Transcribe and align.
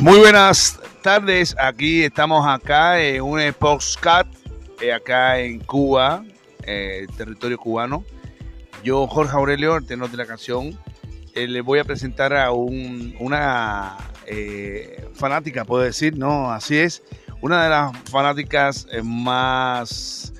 Muy 0.00 0.18
buenas 0.18 0.80
tardes, 1.02 1.54
aquí 1.58 2.04
estamos 2.04 2.46
acá 2.46 2.98
en 3.02 3.20
un 3.22 3.38
postcat 3.58 4.26
eh, 4.80 4.94
acá 4.94 5.38
en 5.38 5.60
Cuba, 5.60 6.24
eh, 6.62 7.06
territorio 7.18 7.58
cubano. 7.58 8.02
Yo, 8.82 9.06
Jorge 9.06 9.36
Aurelio, 9.36 9.76
el 9.76 9.84
tenor 9.84 10.10
de 10.10 10.16
la 10.16 10.24
canción, 10.24 10.78
eh, 11.34 11.46
le 11.46 11.60
voy 11.60 11.80
a 11.80 11.84
presentar 11.84 12.34
a 12.34 12.50
un, 12.50 13.14
una 13.20 13.98
eh, 14.26 15.06
fanática, 15.12 15.66
puedo 15.66 15.82
decir, 15.82 16.16
¿no? 16.16 16.50
Así 16.50 16.78
es, 16.78 17.02
una 17.42 17.64
de 17.64 17.68
las 17.68 17.92
fanáticas 18.10 18.86
más, 19.04 20.32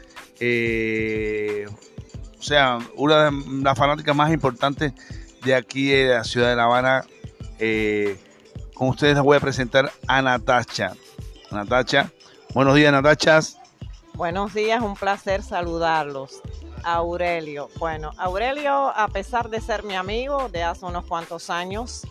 o 2.38 2.42
sea, 2.42 2.78
una 2.96 3.24
de 3.26 3.62
las 3.62 3.78
fanáticas 3.78 4.16
más 4.16 4.32
importantes 4.32 4.94
de 5.44 5.54
aquí 5.54 5.90
de 5.90 6.14
la 6.14 6.24
ciudad 6.24 6.48
de 6.48 6.56
La 6.56 6.64
Habana. 6.64 7.04
Eh, 7.58 8.16
con 8.80 8.88
ustedes 8.88 9.20
voy 9.20 9.36
a 9.36 9.40
presentar 9.40 9.92
a 10.06 10.22
Natacha. 10.22 10.94
Natacha, 11.50 12.10
buenos 12.54 12.74
días 12.74 12.90
Natacha. 12.90 13.40
Buenos 14.14 14.54
días, 14.54 14.82
un 14.82 14.94
placer 14.94 15.42
saludarlos. 15.42 16.40
Aurelio. 16.82 17.68
Bueno, 17.76 18.12
Aurelio, 18.16 18.72
a 18.72 19.06
pesar 19.08 19.50
de 19.50 19.60
ser 19.60 19.82
mi 19.82 19.96
amigo 19.96 20.48
de 20.48 20.62
hace 20.62 20.86
unos 20.86 21.04
cuantos 21.04 21.50
años, 21.50 22.06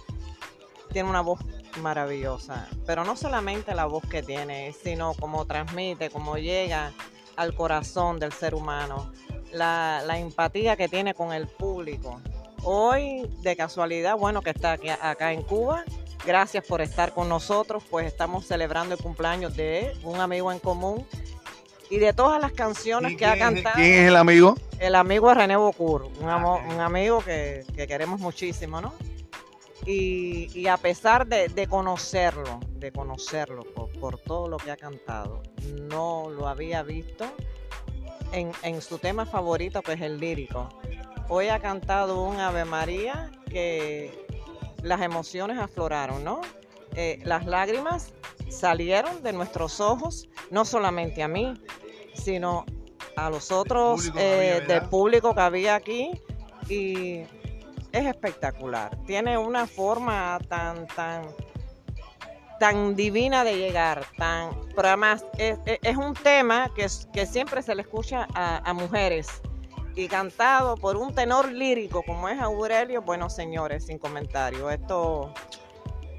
tiene 0.94 1.10
una 1.10 1.22
voz 1.22 1.40
maravillosa. 1.82 2.68
Pero 2.86 3.04
no 3.04 3.16
solamente 3.16 3.74
la 3.74 3.86
voz 3.86 4.04
que 4.08 4.22
tiene, 4.22 4.72
sino 4.72 5.16
cómo 5.16 5.46
transmite, 5.46 6.12
cómo 6.12 6.38
llega 6.38 6.92
al 7.36 7.56
corazón 7.56 8.20
del 8.20 8.32
ser 8.32 8.54
humano, 8.54 9.12
la, 9.52 10.04
la 10.06 10.20
empatía 10.20 10.76
que 10.76 10.88
tiene 10.88 11.16
con 11.16 11.34
el 11.34 11.48
público. 11.48 12.22
Hoy, 12.62 13.28
de 13.42 13.56
casualidad, 13.56 14.18
bueno, 14.18 14.44
que 14.44 14.52
está 14.52 14.74
aquí, 14.74 14.90
acá 14.90 15.34
en 15.34 15.42
Cuba, 15.42 15.84
gracias 16.30 16.64
por 16.64 16.80
estar 16.80 17.12
con 17.12 17.28
nosotros, 17.28 17.84
pues 17.90 18.06
estamos 18.06 18.46
celebrando 18.46 18.94
el 18.94 19.02
cumpleaños 19.02 19.56
de 19.58 19.98
un 20.04 20.20
amigo 20.20 20.52
en 20.52 20.60
común 20.60 21.08
y 21.90 21.98
de 21.98 22.14
todas 22.14 22.40
las 22.40 22.52
canciones 22.52 23.18
que 23.18 23.26
ha 23.26 23.36
cantado. 23.36 23.74
¿Quién 23.76 23.94
es 23.94 24.08
el 24.10 24.16
amigo? 24.16 24.54
El 24.78 24.94
amigo 24.94 25.34
René 25.34 25.56
Bocur, 25.56 26.04
un, 26.22 26.30
amo- 26.30 26.62
un 26.70 26.80
amigo 26.80 27.20
que, 27.24 27.66
que 27.76 27.88
queremos 27.88 28.20
muchísimo, 28.20 28.80
¿no? 28.80 28.94
Y, 29.88 30.52
y 30.54 30.68
a 30.68 30.78
pesar 30.78 31.26
de, 31.26 31.48
de 31.50 31.66
conocerlo, 31.66 32.60
de 32.76 32.92
conocerlo 32.92 33.64
por, 33.64 33.90
por 34.00 34.20
todo 34.20 34.48
lo 34.48 34.58
que 34.58 34.70
ha 34.70 34.78
cantado, 34.78 35.42
no 35.90 36.30
lo 36.30 36.48
había 36.48 36.84
visto 36.84 37.26
en, 38.34 38.52
en 38.62 38.84
su 38.84 39.00
tema 39.00 39.26
favorito, 39.26 39.82
que 39.82 39.94
es 39.94 40.02
el 40.02 40.20
lírico. 40.20 40.70
Hoy 41.28 41.48
ha 41.48 41.60
cantado 41.60 42.22
un 42.22 42.40
Ave 42.40 42.66
María 42.66 43.32
que 43.50 44.28
las 44.84 45.02
emociones 45.02 45.58
afloraron, 45.60 46.24
¿no? 46.24 46.42
Eh, 46.96 47.20
las 47.24 47.46
lágrimas 47.46 48.14
salieron 48.50 49.22
de 49.24 49.34
nuestros 49.34 49.80
ojos, 49.80 50.28
no 50.50 50.66
solamente 50.66 51.22
a 51.24 51.28
mí, 51.28 51.54
sino 52.14 52.66
a 53.16 53.30
los 53.30 53.52
otros 53.52 54.08
Público 54.10 54.20
había, 54.20 54.58
eh, 54.58 54.62
del 54.62 54.82
público 54.90 55.36
que 55.36 55.42
había 55.42 55.76
aquí 55.76 56.12
y 56.68 57.20
es 57.92 58.06
espectacular. 58.06 58.98
Tiene 59.06 59.38
una 59.38 59.68
forma 59.68 60.40
tan, 60.48 60.88
tan, 60.88 61.24
tan 62.60 62.96
divina 62.96 63.44
de 63.44 63.58
llegar, 63.58 64.06
tan, 64.18 64.52
pero 64.76 64.88
además 64.90 65.26
es, 65.38 65.58
es- 65.82 65.98
un 65.98 66.14
tema 66.14 66.72
que, 66.76 66.88
que 67.14 67.26
siempre 67.26 67.62
se 67.62 67.74
le 67.76 67.82
escucha 67.84 68.28
a, 68.34 68.58
a 68.70 68.74
mujeres 68.74 69.28
y 69.96 70.08
cantado 70.08 70.76
por 70.78 70.96
un 70.98 71.14
tenor 71.14 71.52
lírico 71.52 72.04
como 72.04 72.30
es 72.30 72.40
Aurelio, 72.40 73.02
bueno 73.02 73.30
señores, 73.30 73.86
sin 73.86 73.98
comentario, 73.98 74.70
esto, 74.70 75.34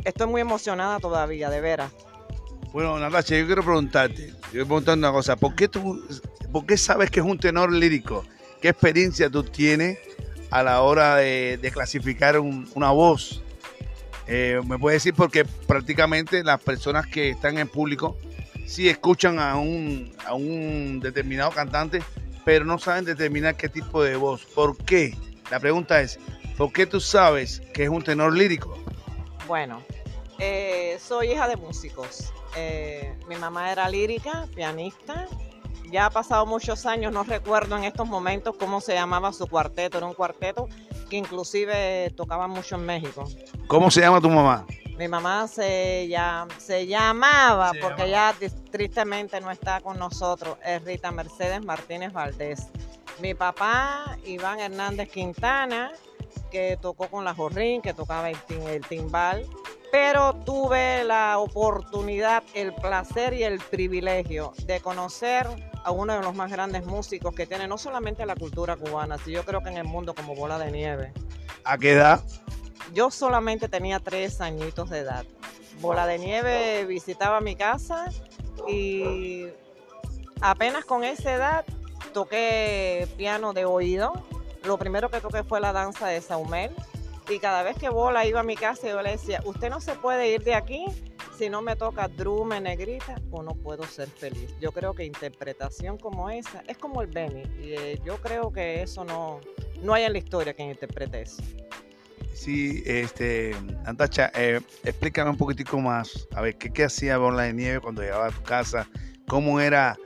estoy 0.04 0.26
muy 0.26 0.40
emocionada 0.40 0.98
todavía, 0.98 1.48
de 1.50 1.60
veras. 1.60 1.92
Bueno, 2.72 2.98
Natacha, 2.98 3.36
yo 3.36 3.46
quiero 3.46 3.62
preguntarte, 3.64 4.28
yo 4.28 4.50
quiero 4.50 4.66
preguntar 4.66 4.96
una 4.98 5.10
cosa, 5.12 5.36
¿por 5.36 5.54
qué, 5.54 5.66
tú, 5.68 6.04
¿por 6.52 6.66
qué 6.66 6.76
sabes 6.76 7.10
que 7.10 7.20
es 7.20 7.26
un 7.26 7.38
tenor 7.38 7.72
lírico? 7.72 8.24
¿Qué 8.60 8.68
experiencia 8.68 9.28
tú 9.30 9.42
tienes 9.42 9.98
a 10.50 10.62
la 10.62 10.82
hora 10.82 11.16
de, 11.16 11.58
clasificar 11.72 12.38
un- 12.38 12.68
una 12.74 12.90
voz? 12.90 13.42
Eh, 14.26 14.60
me 14.66 14.78
puedes 14.78 15.02
decir 15.02 15.14
porque 15.14 15.44
prácticamente 15.44 16.44
las 16.44 16.60
personas 16.60 17.06
que 17.06 17.30
están 17.30 17.58
en 17.58 17.66
público 17.66 18.16
sí 18.66 18.88
escuchan 18.88 19.40
a 19.40 19.56
un, 19.56 20.12
a 20.24 20.34
un 20.34 21.00
determinado 21.00 21.50
cantante, 21.50 22.00
pero 22.50 22.64
no 22.64 22.80
saben 22.80 23.04
determinar 23.04 23.56
qué 23.56 23.68
tipo 23.68 24.02
de 24.02 24.16
voz. 24.16 24.44
¿Por 24.44 24.76
qué? 24.76 25.16
La 25.52 25.60
pregunta 25.60 26.00
es, 26.00 26.18
¿por 26.58 26.72
qué 26.72 26.84
tú 26.84 26.98
sabes 26.98 27.62
que 27.72 27.84
es 27.84 27.88
un 27.88 28.02
tenor 28.02 28.36
lírico? 28.36 28.76
Bueno, 29.46 29.84
eh, 30.40 30.98
soy 31.00 31.30
hija 31.30 31.46
de 31.46 31.54
músicos. 31.54 32.32
Eh, 32.56 33.16
mi 33.28 33.36
mamá 33.36 33.70
era 33.70 33.88
lírica, 33.88 34.48
pianista. 34.52 35.28
Ya 35.92 36.06
ha 36.06 36.10
pasado 36.10 36.44
muchos 36.44 36.86
años, 36.86 37.12
no 37.12 37.22
recuerdo 37.22 37.76
en 37.76 37.84
estos 37.84 38.08
momentos 38.08 38.56
cómo 38.58 38.80
se 38.80 38.94
llamaba 38.94 39.32
su 39.32 39.46
cuarteto. 39.46 39.98
Era 39.98 40.08
un 40.08 40.14
cuarteto 40.14 40.68
que 41.08 41.18
inclusive 41.18 42.12
tocaba 42.16 42.48
mucho 42.48 42.74
en 42.74 42.84
México. 42.84 43.28
¿Cómo 43.68 43.92
se 43.92 44.00
llama 44.00 44.20
tu 44.20 44.28
mamá? 44.28 44.66
Mi 45.00 45.08
mamá 45.08 45.48
se, 45.48 46.06
llam- 46.10 46.50
se 46.58 46.86
llamaba, 46.86 47.72
porque 47.80 48.10
ya 48.10 48.34
tristemente 48.70 49.40
no 49.40 49.50
está 49.50 49.80
con 49.80 49.98
nosotros, 49.98 50.58
es 50.62 50.84
Rita 50.84 51.10
Mercedes 51.10 51.64
Martínez 51.64 52.12
Valdés. 52.12 52.66
Mi 53.18 53.32
papá, 53.32 54.18
Iván 54.26 54.60
Hernández 54.60 55.08
Quintana, 55.08 55.90
que 56.50 56.76
tocó 56.82 57.08
con 57.08 57.24
la 57.24 57.34
Jorrín, 57.34 57.80
que 57.80 57.94
tocaba 57.94 58.28
el, 58.28 58.36
el 58.68 58.84
timbal, 58.86 59.46
pero 59.90 60.34
tuve 60.44 61.02
la 61.04 61.38
oportunidad, 61.38 62.42
el 62.52 62.74
placer 62.74 63.32
y 63.32 63.42
el 63.44 63.58
privilegio 63.58 64.52
de 64.66 64.80
conocer 64.80 65.46
a 65.82 65.92
uno 65.92 66.12
de 66.12 66.20
los 66.20 66.34
más 66.34 66.50
grandes 66.50 66.84
músicos 66.84 67.34
que 67.34 67.46
tiene 67.46 67.66
no 67.66 67.78
solamente 67.78 68.26
la 68.26 68.34
cultura 68.36 68.76
cubana, 68.76 69.16
sino 69.16 69.36
yo 69.38 69.44
creo 69.46 69.62
que 69.62 69.70
en 69.70 69.78
el 69.78 69.84
mundo 69.84 70.14
como 70.14 70.34
bola 70.34 70.58
de 70.58 70.70
nieve. 70.70 71.14
¿A 71.64 71.78
qué 71.78 71.92
edad? 71.92 72.20
Yo 72.92 73.10
solamente 73.10 73.68
tenía 73.68 74.00
tres 74.00 74.40
añitos 74.40 74.90
de 74.90 74.98
edad. 74.98 75.24
Bola 75.80 76.06
de 76.06 76.18
Nieve 76.18 76.84
visitaba 76.86 77.40
mi 77.40 77.56
casa 77.56 78.10
y 78.68 79.46
apenas 80.40 80.84
con 80.84 81.04
esa 81.04 81.32
edad 81.32 81.64
toqué 82.12 83.08
piano 83.16 83.52
de 83.52 83.64
oído. 83.64 84.12
Lo 84.64 84.76
primero 84.78 85.08
que 85.10 85.20
toqué 85.20 85.42
fue 85.44 85.60
la 85.60 85.72
danza 85.72 86.08
de 86.08 86.20
Saumel. 86.20 86.72
Y 87.28 87.38
cada 87.38 87.62
vez 87.62 87.78
que 87.78 87.88
Bola 87.88 88.26
iba 88.26 88.40
a 88.40 88.42
mi 88.42 88.56
casa, 88.56 88.88
yo 88.88 89.00
le 89.02 89.12
decía, 89.12 89.40
usted 89.44 89.70
no 89.70 89.80
se 89.80 89.94
puede 89.94 90.28
ir 90.28 90.42
de 90.42 90.54
aquí 90.54 90.86
si 91.38 91.48
no 91.48 91.62
me 91.62 91.76
toca 91.76 92.08
drume 92.08 92.60
negrita 92.60 93.14
o 93.30 93.42
no 93.42 93.54
puedo 93.54 93.84
ser 93.84 94.08
feliz. 94.08 94.52
Yo 94.60 94.72
creo 94.72 94.94
que 94.94 95.04
interpretación 95.04 95.96
como 95.96 96.28
esa 96.28 96.62
es 96.66 96.76
como 96.76 97.00
el 97.02 97.06
Benny. 97.06 97.42
Y 97.62 97.72
eh, 97.72 98.00
yo 98.04 98.16
creo 98.18 98.52
que 98.52 98.82
eso 98.82 99.04
no, 99.04 99.40
no 99.80 99.94
hay 99.94 100.02
en 100.04 100.12
la 100.12 100.18
historia 100.18 100.52
quien 100.52 100.70
interprete 100.70 101.22
eso. 101.22 101.42
Sí, 102.34 102.82
este, 102.86 103.54
Antacha, 103.84 104.30
eh, 104.34 104.60
explícame 104.84 105.30
un 105.30 105.36
poquitico 105.36 105.78
más. 105.80 106.26
A 106.34 106.40
ver, 106.40 106.56
¿qué, 106.56 106.84
hacía 106.84 107.18
Bola 107.18 107.42
de 107.42 107.52
Nieve 107.52 107.80
cuando 107.80 108.02
llegaba 108.02 108.26
a 108.26 108.30
tu 108.30 108.42
casa? 108.42 108.88
¿Cómo 109.28 109.60
era 109.60 109.96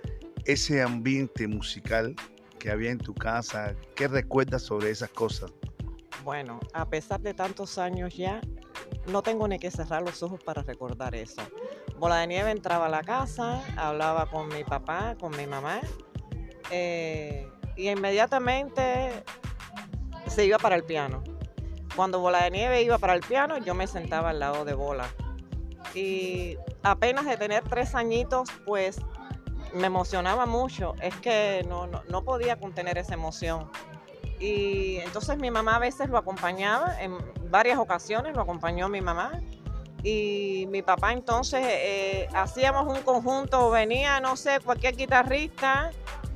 ese 0.45 0.83
ambiente 0.83 1.47
musical 1.47 2.15
que 2.59 2.71
había 2.71 2.91
en 2.91 2.99
tu 2.99 3.15
casa? 3.15 3.75
¿Qué 3.95 4.09
recuerdas 4.09 4.63
sobre 4.63 4.91
esas 4.91 5.11
cosas? 5.11 5.53
Bueno, 6.25 6.59
a 6.73 6.89
pesar 6.89 7.21
de 7.21 7.34
tantos 7.34 7.79
años 7.79 8.17
ya, 8.17 8.41
no 9.07 9.23
tengo 9.23 9.47
ni 9.47 9.59
que 9.59 9.71
cerrar 9.71 10.03
los 10.03 10.23
ojos 10.23 10.43
para 10.43 10.63
recordar 10.63 11.15
eso. 11.15 11.43
Bola 11.99 12.19
de 12.19 12.27
Nieve 12.27 12.51
entraba 12.51 12.87
a 12.87 12.89
la 12.89 13.03
casa, 13.03 13.63
hablaba 13.77 14.27
con 14.27 14.49
mi 14.49 14.65
papá, 14.65 15.17
con 15.21 15.37
mi 15.37 15.47
mamá, 15.47 15.81
eh, 16.71 17.49
y 17.77 17.89
inmediatamente 17.89 19.11
se 20.27 20.47
iba 20.47 20.59
para 20.59 20.77
el 20.77 20.84
piano. 20.84 21.22
Cuando 21.97 22.21
Bola 22.21 22.45
de 22.45 22.51
Nieve 22.51 22.83
iba 22.83 22.99
para 22.99 23.15
el 23.15 23.21
piano, 23.21 23.59
yo 23.59 23.75
me 23.75 23.87
sentaba 23.87 24.31
al 24.31 24.41
lado 24.41 24.65
de 24.65 24.75
Bola. 24.75 25.07
Y 25.95 26.57
apenas 26.83 27.25
de 27.25 27.37
tener 27.37 27.63
tres 27.65 27.95
añitos, 27.95 28.49
pues 28.67 29.01
me 29.73 29.87
emocionaba 29.87 30.47
mucho. 30.47 30.95
Es 31.01 31.15
que 31.17 31.65
no, 31.69 31.87
no, 31.87 32.03
no 32.09 32.25
podía 32.25 32.59
contener 32.59 32.99
esa 32.99 33.15
emoción. 33.15 33.71
Y 34.41 34.97
entonces 34.99 35.39
mi 35.39 35.51
mamá 35.51 35.77
a 35.77 35.79
veces 35.79 36.09
lo 36.09 36.19
acompañaba, 36.19 37.01
en 37.01 37.17
varias 37.51 37.79
ocasiones 37.79 38.35
lo 38.35 38.43
acompañó 38.43 38.89
mi 38.89 39.01
mamá. 39.01 39.41
Y 40.03 40.67
mi 40.69 40.83
papá 40.83 41.13
entonces 41.13 41.65
eh, 41.65 42.29
hacíamos 42.35 42.87
un 42.87 43.03
conjunto, 43.03 43.71
venía, 43.71 44.21
no 44.21 44.37
sé, 44.37 44.61
cualquier 44.61 44.97
guitarrista 44.97 45.93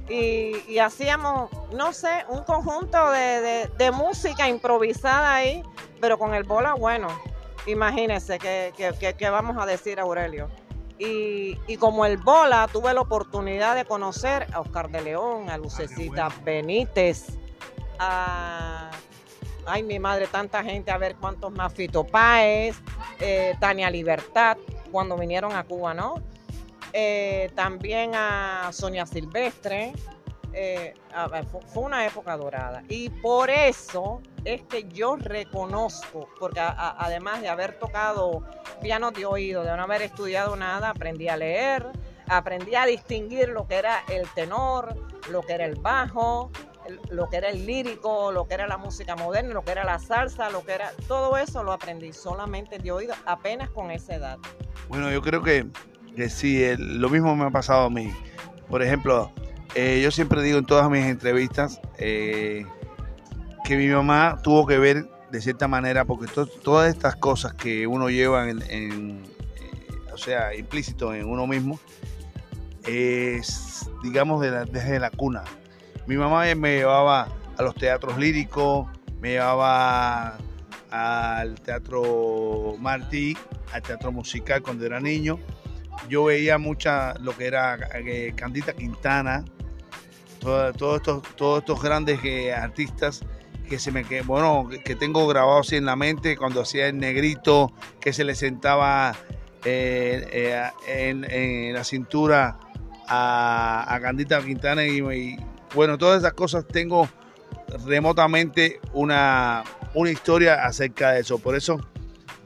y, 0.09 0.53
y 0.69 0.79
hacíamos, 0.79 1.51
no 1.73 1.93
sé, 1.93 2.25
un 2.29 2.43
conjunto 2.45 3.11
de, 3.11 3.41
de- 3.41 3.67
de 3.77 3.91
música 3.91 4.49
improvisada 4.49 5.35
ahí, 5.35 5.63
pero 6.01 6.19
con 6.19 6.35
el 6.35 6.45
bola, 6.45 6.75
bueno, 6.75 7.09
imagínense 7.67 8.39
que, 8.39 8.73
que- 8.77 8.93
que- 8.99 9.15
que 9.15 9.31
vamos 9.31 9.57
a 9.61 9.67
decir 9.67 10.01
Aurelio. 10.01 10.49
Y, 10.99 11.57
y 11.69 11.77
como 11.77 12.05
el 12.07 12.17
bola, 12.17 12.69
tuve 12.73 12.93
la 12.93 13.01
oportunidad 13.03 13.77
de 13.77 13.85
conocer 13.85 14.47
a 14.53 14.61
Oscar 14.61 14.89
de 14.91 15.01
León, 15.03 15.49
a 15.51 15.57
Lucecita 15.59 16.29
Benítez, 16.45 17.27
a... 17.99 18.91
Ay, 19.71 19.83
mi 19.83 19.99
madre, 19.99 20.27
tanta 20.29 20.63
gente, 20.65 20.91
a 20.91 20.97
ver 20.97 21.15
cuántos 21.17 21.53
más, 21.53 21.73
Fito 21.75 22.03
Páez, 22.05 22.75
eh, 23.21 23.55
Tania 23.61 23.91
Libertad, 23.91 24.57
cuando 24.91 25.15
vinieron 25.17 25.53
a 25.55 25.63
Cuba, 25.63 25.93
¿no? 25.93 26.15
Eh, 26.93 27.51
también 27.55 28.13
a 28.15 28.71
Sonia 28.73 29.07
Silvestre. 29.07 29.93
Eh, 30.55 30.95
fue 31.73 31.85
una 31.85 32.07
época 32.07 32.37
dorada. 32.37 32.83
Y 32.89 33.11
por 33.11 33.51
eso 33.51 34.21
es 34.45 34.63
que 34.63 34.89
yo 34.89 35.17
reconozco, 35.17 36.29
porque 36.41 36.61
además 36.61 37.43
de 37.43 37.49
haber 37.49 37.79
tocado 37.79 38.43
piano 38.81 39.11
de 39.11 39.27
oído, 39.27 39.63
de 39.63 39.77
no 39.77 39.83
haber 39.83 40.03
estudiado 40.03 40.57
nada, 40.57 40.91
aprendí 40.91 41.29
a 41.29 41.37
leer, 41.37 41.87
aprendí 42.29 42.75
a 42.75 42.87
distinguir 42.87 43.51
lo 43.51 43.67
que 43.69 43.77
era 43.77 44.03
el 44.09 44.27
tenor, 44.31 44.95
lo 45.31 45.43
que 45.43 45.53
era 45.53 45.65
el 45.65 45.77
bajo, 45.77 46.51
lo 47.11 47.29
que 47.29 47.37
era 47.37 47.51
el 47.51 47.67
lírico, 47.67 48.33
lo 48.33 48.47
que 48.47 48.55
era 48.55 48.67
la 48.67 48.79
música 48.79 49.17
moderna, 49.17 49.53
lo 49.53 49.63
que 49.63 49.73
era 49.73 49.85
la 49.85 49.99
salsa, 49.99 50.51
lo 50.51 50.65
que 50.65 50.73
era 50.73 50.93
todo 51.07 51.37
eso 51.37 51.63
lo 51.63 51.73
aprendí 51.73 52.13
solamente 52.13 52.79
de 52.79 52.91
oído 52.91 53.15
apenas 53.27 53.71
con 53.71 53.91
esa 53.91 54.15
edad. 54.15 54.39
Bueno, 54.89 55.11
yo 55.11 55.21
creo 55.21 55.43
que, 55.43 55.67
que 56.19 56.29
sí, 56.29 56.65
lo 56.77 57.09
mismo 57.09 57.37
me 57.37 57.45
ha 57.45 57.51
pasado 57.51 57.85
a 57.85 57.91
mí. 57.91 58.13
Por 58.69 58.83
ejemplo, 58.83 59.31
eh, 59.77 60.01
yo 60.03 60.11
siempre 60.11 60.43
digo 60.43 60.59
en 60.59 60.67
todas 60.67 60.91
mis 60.91 61.05
entrevistas 61.05 61.81
eh, 61.97 62.67
que 63.65 63.77
mi 63.77 63.87
mamá 63.87 64.41
tuvo 64.43 64.67
que 64.67 64.79
ver 64.79 65.09
de 65.31 65.41
cierta 65.41 65.69
manera, 65.69 66.05
porque 66.07 66.27
todas 66.65 66.93
estas 66.93 67.15
cosas 67.15 67.55
que 67.55 67.87
uno 67.87 68.11
lleva 68.11 68.51
en, 68.51 68.63
eh, 68.69 69.23
o 70.13 70.19
sea, 70.19 70.57
implícito 70.57 71.15
en 71.15 71.29
uno 71.29 71.47
mismo, 71.47 71.79
es, 72.85 73.89
digamos, 74.03 74.41
desde 74.41 74.99
la 74.99 75.11
cuna. 75.11 75.45
Mi 76.09 76.17
mamá 76.17 76.53
me 76.57 76.79
llevaba 76.79 77.29
a 77.57 77.63
los 77.63 77.77
teatros 77.77 78.19
líricos, 78.19 78.89
me 79.21 79.35
llevaba 79.35 80.37
al 80.91 81.61
teatro 81.61 82.75
Martí, 82.81 83.37
al 83.73 83.83
teatro 83.83 84.11
musical 84.11 84.63
cuando 84.63 84.85
era 84.85 84.99
niño. 84.99 85.39
Yo 86.09 86.25
veía 86.25 86.59
mucha 86.59 87.15
lo 87.19 87.37
que 87.37 87.47
era 87.47 87.79
eh, 87.95 88.33
Candita 88.35 88.73
Quintana, 88.73 89.45
todos 90.41 90.97
estos, 90.97 91.23
todos 91.37 91.83
grandes 91.83 92.21
eh, 92.25 92.53
artistas 92.53 93.23
que 93.69 93.79
se 93.79 93.93
me 93.93 94.05
bueno 94.23 94.69
que 94.85 94.95
tengo 94.95 95.27
grabado 95.27 95.59
así 95.59 95.77
en 95.77 95.85
la 95.85 95.95
mente 95.95 96.37
cuando 96.39 96.63
hacía 96.63 96.87
el 96.87 96.99
negrito 96.99 97.71
que 98.01 98.15
se 98.15 98.25
le 98.25 98.35
sentaba 98.35 99.15
eh, 99.65 100.71
en, 100.87 101.75
la 101.75 101.85
cintura 101.85 102.59
a, 103.07 103.99
Candita 104.01 104.41
Quintana 104.43 104.87
y, 104.87 105.37
bueno, 105.75 105.99
todas 105.99 106.21
esas 106.21 106.33
cosas 106.33 106.67
tengo 106.67 107.09
remotamente 107.85 108.81
una, 108.93 109.65
una 109.95 110.11
historia 110.11 110.65
acerca 110.65 111.13
de 111.13 111.21
eso. 111.21 111.39
Por 111.39 111.57
eso 111.57 111.81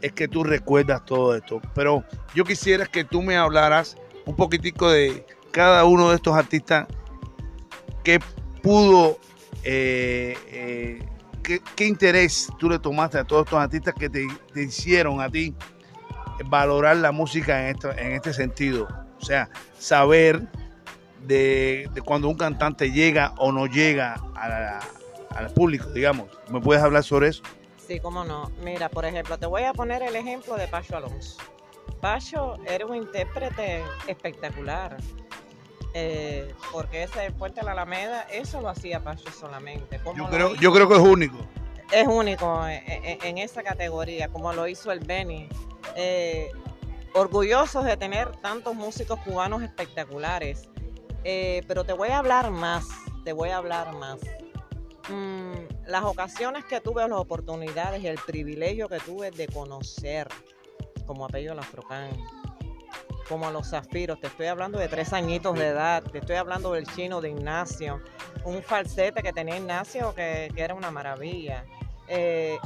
es 0.02 0.12
que 0.12 0.28
tú 0.28 0.44
recuerdas 0.44 1.04
todo 1.04 1.34
esto. 1.34 1.60
Pero 1.74 2.04
yo 2.34 2.44
quisiera 2.44 2.86
que 2.86 3.04
tú 3.04 3.22
me 3.22 3.36
hablaras 3.36 3.96
un 4.26 4.36
poquitico 4.36 4.90
de 4.90 5.24
cada 5.50 5.84
uno 5.84 6.10
de 6.10 6.16
estos 6.16 6.36
artistas 6.36 6.86
que 8.02 8.20
pudo, 8.62 9.18
eh, 9.62 10.36
eh, 10.48 11.08
qué, 11.42 11.86
interés 11.86 12.48
tú 12.58 12.68
le 12.68 12.78
tomaste 12.78 13.18
a 13.18 13.24
todos 13.24 13.44
estos 13.46 13.58
artistas 13.58 13.94
que 13.94 14.08
te, 14.10 14.26
hicieron 14.56 15.20
a 15.20 15.30
ti 15.30 15.54
valorar 16.46 16.96
la 16.96 17.12
música 17.12 17.62
en, 17.62 17.76
esto, 17.76 17.90
en 17.92 18.12
este 18.12 18.32
sentido. 18.32 18.88
O 19.20 19.24
sea, 19.24 19.48
saber 19.78 20.48
de, 21.26 21.88
cuando 22.04 22.28
un 22.28 22.36
cantante 22.36 22.90
llega 22.90 23.34
o 23.38 23.52
no 23.52 23.66
llega 23.66 24.14
al 25.30 25.52
público, 25.54 25.90
digamos. 25.90 26.28
¿Me 26.50 26.60
puedes 26.60 26.82
hablar 26.82 27.04
sobre 27.04 27.28
eso? 27.28 27.42
Sí, 27.92 28.00
cómo 28.00 28.24
no. 28.24 28.50
Mira, 28.62 28.88
por 28.88 29.04
ejemplo, 29.04 29.38
te 29.38 29.44
voy 29.44 29.64
a 29.64 29.74
poner 29.74 30.02
el 30.02 30.16
ejemplo 30.16 30.56
de 30.56 30.66
Pacho 30.66 30.96
Alonso. 30.96 31.36
Pacho 32.00 32.56
era 32.66 32.86
un 32.86 32.96
intérprete 32.96 33.82
espectacular. 34.06 34.96
Eh, 35.92 36.54
porque 36.72 37.02
ese 37.02 37.30
Puente 37.32 37.60
de 37.60 37.66
la 37.66 37.72
Alameda, 37.72 38.22
eso 38.32 38.62
lo 38.62 38.70
hacía 38.70 39.04
Pacho 39.04 39.30
solamente. 39.30 40.00
Yo 40.16 40.26
creo, 40.30 40.54
yo 40.54 40.72
creo 40.72 40.88
que 40.88 40.94
es 40.94 41.00
único. 41.00 41.36
Es 41.90 42.08
único 42.08 42.66
en, 42.66 43.36
esa 43.36 43.62
categoría, 43.62 44.28
como 44.28 44.54
lo 44.54 44.66
hizo 44.66 44.90
el 44.90 45.00
Benny. 45.00 45.50
Eh, 45.94 46.50
orgullosos 47.12 47.84
de 47.84 47.98
tener 47.98 48.34
tantos 48.36 48.74
músicos 48.74 49.20
cubanos 49.20 49.62
espectaculares. 49.62 50.66
Eh, 51.24 51.60
pero 51.68 51.84
te 51.84 51.92
voy 51.92 52.08
a 52.08 52.20
hablar 52.20 52.50
más, 52.52 52.88
te 53.22 53.34
voy 53.34 53.50
a 53.50 53.58
hablar 53.58 53.92
más. 53.96 54.18
Mm, 55.10 55.71
las 55.86 56.04
ocasiones 56.04 56.64
que 56.64 56.80
tuve, 56.80 57.06
las 57.08 57.18
oportunidades 57.18 58.02
y 58.02 58.06
el 58.06 58.18
privilegio 58.18 58.88
que 58.88 58.98
tuve 58.98 59.30
de 59.30 59.48
conocer 59.48 60.28
como 61.06 61.24
apellido 61.24 61.54
Lafrocán, 61.54 62.10
como 63.28 63.46
a 63.46 63.50
los 63.50 63.70
zafiros, 63.70 64.20
te 64.20 64.26
estoy 64.26 64.46
hablando 64.46 64.78
de 64.78 64.88
tres 64.88 65.12
añitos 65.12 65.58
de 65.58 65.68
edad, 65.68 66.02
te 66.02 66.18
estoy 66.18 66.36
hablando 66.36 66.72
del 66.72 66.86
chino 66.86 67.20
de 67.20 67.30
Ignacio, 67.30 68.00
un 68.44 68.62
falsete 68.62 69.22
que 69.22 69.32
tenía 69.32 69.56
Ignacio 69.56 70.14
que, 70.14 70.50
era 70.56 70.74
una 70.74 70.90
maravilla. 70.90 71.64
Eh, 72.08 72.58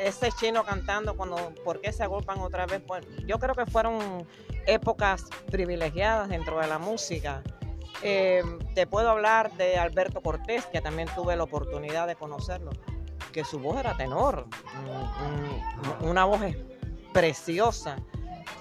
ese 0.00 0.30
chino 0.32 0.64
cantando 0.64 1.16
cuando, 1.16 1.52
¿por 1.64 1.80
qué 1.80 1.92
se 1.92 2.02
agolpan 2.02 2.40
otra 2.40 2.66
vez? 2.66 2.80
Pues, 2.86 3.04
yo 3.26 3.38
creo 3.38 3.54
que 3.54 3.66
fueron 3.66 4.26
épocas 4.66 5.26
privilegiadas 5.50 6.28
dentro 6.28 6.58
de 6.58 6.66
la 6.66 6.78
música. 6.78 7.42
Em, 8.02 8.58
te 8.74 8.86
puedo 8.86 9.08
hablar 9.10 9.52
de 9.52 9.76
Alberto 9.76 10.20
Cortés, 10.22 10.66
que 10.66 10.80
también 10.80 11.08
tuve 11.14 11.36
la 11.36 11.44
oportunidad 11.44 12.08
de 12.08 12.16
conocerlo, 12.16 12.72
que 13.32 13.44
su 13.44 13.60
voz 13.60 13.78
era 13.78 13.96
tenor, 13.96 14.46
una 16.00 16.24
voz 16.24 16.40
preciosa. 17.12 17.96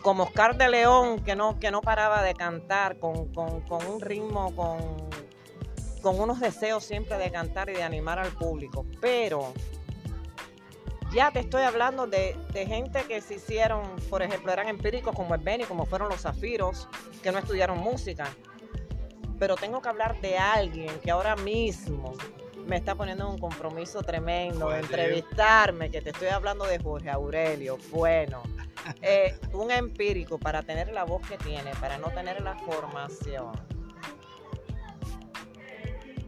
Como 0.03 0.23
Oscar 0.23 0.57
de 0.57 0.69
León, 0.69 1.23
que 1.23 1.35
no, 1.35 1.59
que 1.59 1.71
no 1.71 1.81
paraba 1.81 2.21
de 2.21 2.35
cantar, 2.35 2.99
con, 2.99 3.31
un 3.35 4.01
ritmo, 4.01 4.55
con, 4.55 4.79
con 6.01 6.19
unos 6.19 6.39
deseos 6.39 6.83
siempre 6.83 7.17
de 7.17 7.31
cantar 7.31 7.69
y 7.69 7.73
de 7.73 7.83
animar 7.83 8.19
al 8.19 8.31
público. 8.31 8.85
Pero 8.99 9.53
ya 11.13 11.31
te 11.31 11.39
estoy 11.39 11.63
hablando 11.63 12.05
de, 12.05 12.35
de, 12.53 12.65
gente 12.65 13.03
que 13.03 13.21
se 13.21 13.35
hicieron, 13.35 13.81
por 14.09 14.21
ejemplo, 14.21 14.51
eran 14.51 14.67
empíricos 14.67 15.15
como 15.15 15.33
el 15.33 15.41
Benny, 15.41 15.65
como 15.65 15.85
fueron 15.85 16.09
los 16.09 16.21
Zafiros, 16.21 16.88
que 17.21 17.31
no 17.31 17.39
estudiaron 17.39 17.79
música 17.79 18.27
pero 19.41 19.55
tengo 19.55 19.81
que 19.81 19.89
hablar 19.89 20.21
de 20.21 20.38
alguien 20.38 20.99
que 20.99 21.09
ahora 21.09 21.35
mismo 21.35 22.13
me 22.67 22.75
está 22.75 22.93
poniendo 22.93 23.27
un 23.27 23.39
compromiso 23.39 24.03
tremendo 24.03 24.69
de 24.69 24.81
entrevistarme, 24.81 25.89
que 25.89 25.99
te 25.99 26.12
estoy 26.12 26.27
hablando 26.27 26.63
de 26.65 26.77
Jorge 26.77 27.10
Aurelio. 27.10 27.79
Bueno, 27.89 28.43
eh, 29.01 29.36
un 29.53 29.71
empírico 29.71 30.38
para 30.38 30.62
tener 30.62 30.93
la 30.93 31.05
voz 31.05 31.27
que 31.27 31.39
tiene, 31.39 31.71
para 31.81 31.98
no 31.98 32.12
tener 32.12 32.39
la 32.41 32.53
formación. 32.53 33.51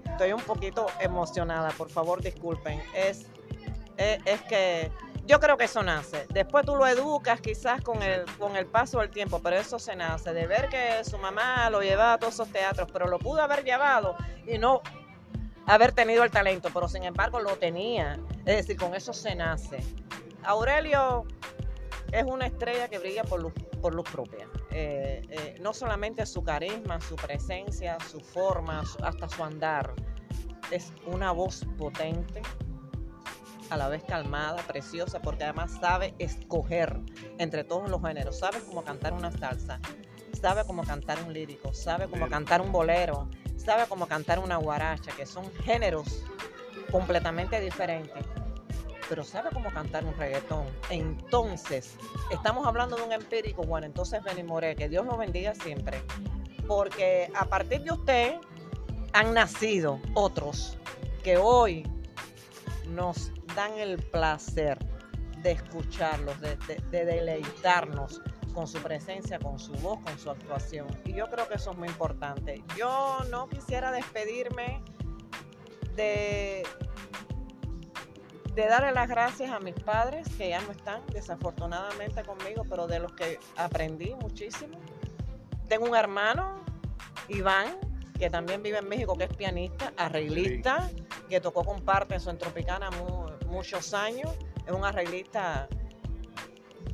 Estoy 0.06 0.34
un 0.34 0.42
poquito 0.42 0.88
emocionada, 1.00 1.70
por 1.70 1.92
favor 1.92 2.20
disculpen. 2.20 2.82
Es, 2.96 3.28
es, 3.98 4.18
es 4.26 4.42
que 4.42 4.92
yo 5.26 5.40
creo 5.40 5.58
que 5.58 5.66
eso 5.66 5.84
nace. 5.84 6.26
Después 6.30 6.66
tú 6.66 6.76
lo 6.76 6.86
educas 6.86 7.40
quizás 7.40 7.82
con 7.82 8.02
el, 8.04 8.26
con 8.38 8.56
el 8.56 8.66
paso 8.66 9.00
del 9.00 9.10
tiempo, 9.10 9.40
pero 9.42 9.56
eso 9.56 9.80
se 9.80 9.96
nace. 9.96 10.34
De 10.34 10.48
ver 10.48 10.70
que 10.70 11.04
su 11.04 11.18
mamá 11.18 11.70
lo 11.70 11.82
llevaba 11.82 12.14
a 12.14 12.18
todos 12.20 12.34
esos 12.34 12.50
teatros, 12.50 12.90
pero 12.92 13.08
lo 13.08 13.20
pudo 13.20 13.42
haber 13.42 13.64
llevado 13.64 14.16
y 14.46 14.58
no 14.58 14.82
haber 15.66 15.94
tenido 15.94 16.24
el 16.24 16.32
talento, 16.32 16.70
pero 16.74 16.88
sin 16.88 17.04
embargo 17.04 17.40
lo 17.40 17.56
tenía. 17.58 18.20
Es 18.46 18.58
decir, 18.58 18.78
con 18.78 18.96
eso 18.96 19.14
se 19.14 19.34
nace. 19.36 19.80
Aurelio 20.44 21.26
es 22.12 22.24
una 22.24 22.48
estrella 22.48 22.90
que 22.90 23.00
brilla 23.00 23.24
por 23.24 23.42
luz, 23.42 23.54
por 23.82 23.96
luz 23.96 24.10
propia. 24.10 24.48
Eh, 24.72 25.22
eh, 25.30 25.58
no 25.62 25.74
solamente 25.74 26.26
su 26.26 26.44
carisma, 26.44 27.00
su 27.00 27.16
presencia, 27.16 27.98
su 28.12 28.20
forma, 28.20 28.84
hasta 29.04 29.30
su 29.30 29.44
andar. 29.44 29.94
Es 30.72 30.92
una 31.06 31.32
voz 31.32 31.66
potente, 31.78 32.42
a 33.70 33.78
la 33.78 33.88
vez 33.88 34.04
calmada, 34.04 34.62
preciosa, 34.64 35.22
porque 35.22 35.44
además 35.44 35.72
sabe 35.80 36.14
escoger 36.20 37.00
entre 37.38 37.64
todos 37.64 37.90
los 37.90 38.02
géneros. 38.02 38.40
Sabe 38.40 38.60
cómo 38.66 38.84
cantar 38.84 39.14
una 39.14 39.32
salsa, 39.32 39.80
sabe 40.40 40.64
cómo 40.66 40.84
cantar 40.84 41.22
un 41.24 41.34
lírico, 41.34 41.74
sabe 41.74 42.08
cómo 42.08 42.28
cantar 42.30 42.62
un 42.62 42.72
bolero, 42.72 43.30
sabe 43.58 43.86
cómo 43.88 44.08
cantar 44.08 44.40
una 44.40 44.58
guaracha, 44.58 45.12
que 45.16 45.26
son 45.26 45.52
géneros 45.64 46.24
completamente 46.92 47.60
diferentes. 47.60 48.26
Pero 49.10 49.24
sabe 49.24 49.50
cómo 49.52 49.70
cantar 49.72 50.06
un 50.06 50.16
reggaetón. 50.16 50.66
Entonces, 50.90 51.96
estamos 52.32 52.66
hablando 52.66 52.96
de 52.96 53.04
un 53.04 53.12
empírico. 53.12 53.64
Bueno, 53.64 53.86
entonces 53.86 54.24
Benny 54.24 54.44
More, 54.44 54.76
que 54.76 54.88
Dios 54.88 55.06
lo 55.06 55.18
bendiga 55.18 55.54
siempre. 55.56 56.02
Porque 56.68 57.30
a 57.36 57.46
partir 57.46 57.82
de 57.84 57.92
usted 57.92 58.36
han 59.12 59.34
nacido 59.34 60.00
otros 60.14 60.78
que 61.22 61.38
hoy 61.38 61.84
nos 62.90 63.32
dan 63.56 63.78
el 63.80 63.98
placer 63.98 64.78
de 65.44 65.52
escucharlos, 65.52 66.36
de, 66.40 66.58
deleitarnos 66.92 68.22
con 68.54 68.68
su 68.68 68.82
presencia, 68.82 69.40
con 69.40 69.60
su 69.60 69.74
voz, 69.74 70.00
con 70.02 70.18
su 70.18 70.30
actuación. 70.30 70.88
Y 71.06 71.14
yo 71.14 71.30
creo 71.30 71.48
que 71.48 71.56
eso 71.56 71.72
es 71.72 71.78
muy 71.78 71.90
importante. 71.90 72.64
Yo 72.78 73.20
no 73.30 73.50
quisiera 73.50 73.92
despedirme 73.92 74.82
de, 75.96 76.64
darle 78.56 78.92
las 78.94 79.10
gracias 79.10 79.52
a 79.52 79.60
mis 79.60 79.76
padres, 79.76 80.28
que 80.38 80.50
ya 80.50 80.62
no 80.62 80.72
están 80.72 81.02
desafortunadamente 81.08 82.24
conmigo, 82.24 82.64
pero 82.70 82.88
de 82.88 83.00
los 83.00 83.12
que 83.14 83.40
aprendí 83.58 84.16
muchísimo. 84.16 84.80
Tengo 85.68 85.86
un 85.86 85.96
hermano, 85.96 86.64
Iván, 87.28 87.78
que 88.18 88.30
también 88.30 88.64
vive 88.64 88.78
en 88.78 88.88
México, 88.88 89.18
que 89.18 89.26
es 89.26 89.36
pianista, 89.36 89.92
arreglista, 89.98 90.90
que 91.30 91.40
tocó 91.40 91.64
con 91.64 91.82
parte 91.82 92.16
en 92.16 92.38
Tropicana 92.38 92.90
muchos 93.48 93.94
años. 93.94 94.30
Es 94.66 94.74
un 94.74 94.86
arreglista 94.86 95.68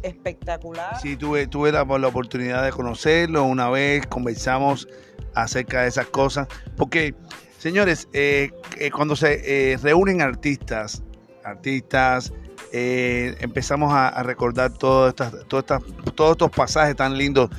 espectacular. 0.01 0.99
Sí, 1.01 1.17
tuve, 1.17 1.47
tuve 1.47 1.71
la, 1.71 1.83
la, 1.83 2.07
oportunidad 2.07 2.63
de 2.63 2.71
conocerlo 2.71 3.43
una 3.43 3.69
vez, 3.69 4.05
conversamos 4.07 4.87
acerca 5.33 5.81
de 5.83 5.89
esas 5.89 6.07
cosas, 6.07 6.47
porque, 6.77 7.15
señores, 7.57 8.07
eh, 8.13 8.51
eh, 8.77 8.91
cuando 8.91 9.15
se 9.15 9.73
eh, 9.73 9.77
reúnen 9.77 10.21
artistas, 10.21 11.03
artistas, 11.43 12.33
empezamos 12.71 13.91
a, 13.93 14.21
recordar 14.21 14.71
todas 14.71 15.09
estas, 15.09 15.47
todas 15.47 15.81
todos 16.13 16.31
estos 16.31 16.51
pasajes 16.51 16.95
tan 16.95 17.17
lindos 17.17 17.49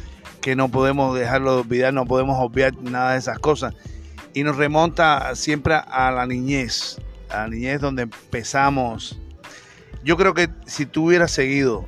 que 0.41 0.55
no 0.55 0.69
podemos 0.69 1.19
dejarlo 1.19 1.55
de 1.55 1.61
olvidar, 1.63 1.93
no 1.93 2.07
podemos 2.07 2.39
obviar 2.39 2.77
nada 2.81 3.13
de 3.13 3.19
esas 3.19 3.39
cosas. 3.41 3.75
Y 4.33 4.43
nos 4.45 4.57
remonta 4.57 5.35
siempre 5.35 5.75
a 5.75 6.11
la 6.11 6.27
niñez, 6.27 6.99
a 7.29 7.43
la 7.43 7.49
niñez 7.49 7.81
donde 7.81 8.03
empezamos. 8.03 9.19
Yo 10.05 10.17
creo 10.17 10.35
que 10.35 10.49
si 10.67 10.87
tú 10.87 11.07
hubieras 11.07 11.31
seguido 11.31 11.87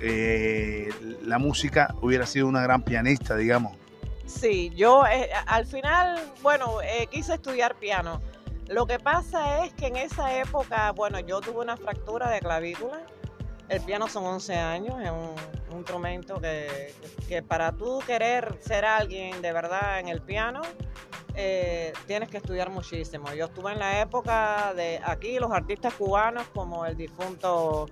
eh, 0.00 0.88
la 1.22 1.38
música, 1.38 1.94
hubiera 2.00 2.26
sido 2.26 2.46
una 2.46 2.62
gran 2.62 2.82
pianista, 2.82 3.36
digamos. 3.36 3.76
Sí, 4.26 4.72
yo 4.74 5.04
eh, 5.06 5.30
al 5.46 5.66
final, 5.66 6.20
bueno, 6.42 6.80
eh, 6.82 7.06
quise 7.10 7.34
estudiar 7.34 7.74
piano. 7.76 8.20
Lo 8.68 8.86
que 8.86 8.98
pasa 8.98 9.64
es 9.64 9.72
que 9.74 9.86
en 9.86 9.96
esa 9.96 10.38
época, 10.38 10.92
bueno, 10.92 11.20
yo 11.20 11.40
tuve 11.40 11.60
una 11.60 11.76
fractura 11.76 12.30
de 12.30 12.40
clavícula. 12.40 13.00
El 13.68 13.80
piano 13.82 14.08
son 14.08 14.24
11 14.24 14.54
años, 14.54 15.00
es 15.02 15.10
un, 15.10 15.34
instrumento 15.76 16.40
que, 16.40 16.92
que, 17.28 17.42
para 17.42 17.72
tú 17.72 18.00
querer 18.06 18.58
ser 18.60 18.84
alguien 18.84 19.40
de 19.40 19.52
verdad 19.52 20.00
en 20.00 20.08
el 20.08 20.20
piano, 20.20 20.60
tienes 22.06 22.28
que 22.28 22.36
estudiar 22.36 22.70
muchísimo. 22.70 23.32
Yo 23.32 23.46
estuve 23.46 23.72
en 23.72 23.78
la 23.78 24.00
época 24.00 24.72
de 24.74 25.00
aquí, 25.04 25.38
los 25.38 25.52
artistas 25.52 25.94
cubanos 25.94 26.46
como 26.54 26.86
el 26.86 26.96
difunto 26.96 27.86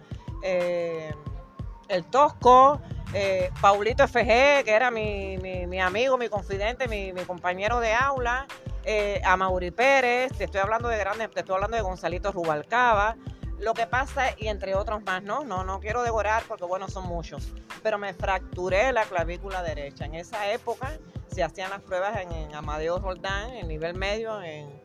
el 1.90 2.04
Tosco, 2.04 2.80
eh, 3.12 3.50
Paulito 3.60 4.06
FG, 4.06 4.64
que 4.64 4.70
era 4.70 4.90
mi, 4.90 5.80
amigo, 5.80 6.16
mi 6.16 6.28
confidente, 6.28 6.88
mi, 6.88 7.12
compañero 7.26 7.80
de 7.80 7.92
aula, 7.92 8.46
eh, 8.84 9.20
a 9.24 9.36
Pérez, 9.76 10.32
te 10.38 10.44
estoy 10.44 10.60
hablando 10.60 10.88
de 10.88 10.98
grandes, 10.98 11.30
te 11.30 11.40
estoy 11.40 11.56
hablando 11.56 11.76
de 11.76 11.82
Gonzalito 11.82 12.32
Rubalcaba. 12.32 13.16
Lo 13.60 13.74
que 13.74 13.86
pasa, 13.86 14.34
y 14.38 14.48
entre 14.48 14.74
otros 14.74 15.02
más, 15.02 15.22
no, 15.22 15.44
no, 15.44 15.64
no 15.64 15.80
quiero 15.80 16.02
devorar 16.02 16.42
porque 16.48 16.64
bueno, 16.64 16.88
son 16.88 17.06
muchos, 17.06 17.52
pero 17.82 17.98
me 17.98 18.14
fracturé 18.14 18.90
la 18.90 19.04
clavícula 19.04 19.62
derecha. 19.62 20.06
En 20.06 20.14
esa 20.14 20.50
época 20.50 20.98
se 21.30 21.42
hacían 21.42 21.68
las 21.68 21.82
pruebas 21.82 22.18
en, 22.20 22.54
Amadeo 22.54 22.98
Roldán, 22.98 23.50
en 23.50 23.68
nivel 23.68 23.94
medio, 23.94 24.42
en 24.42 24.80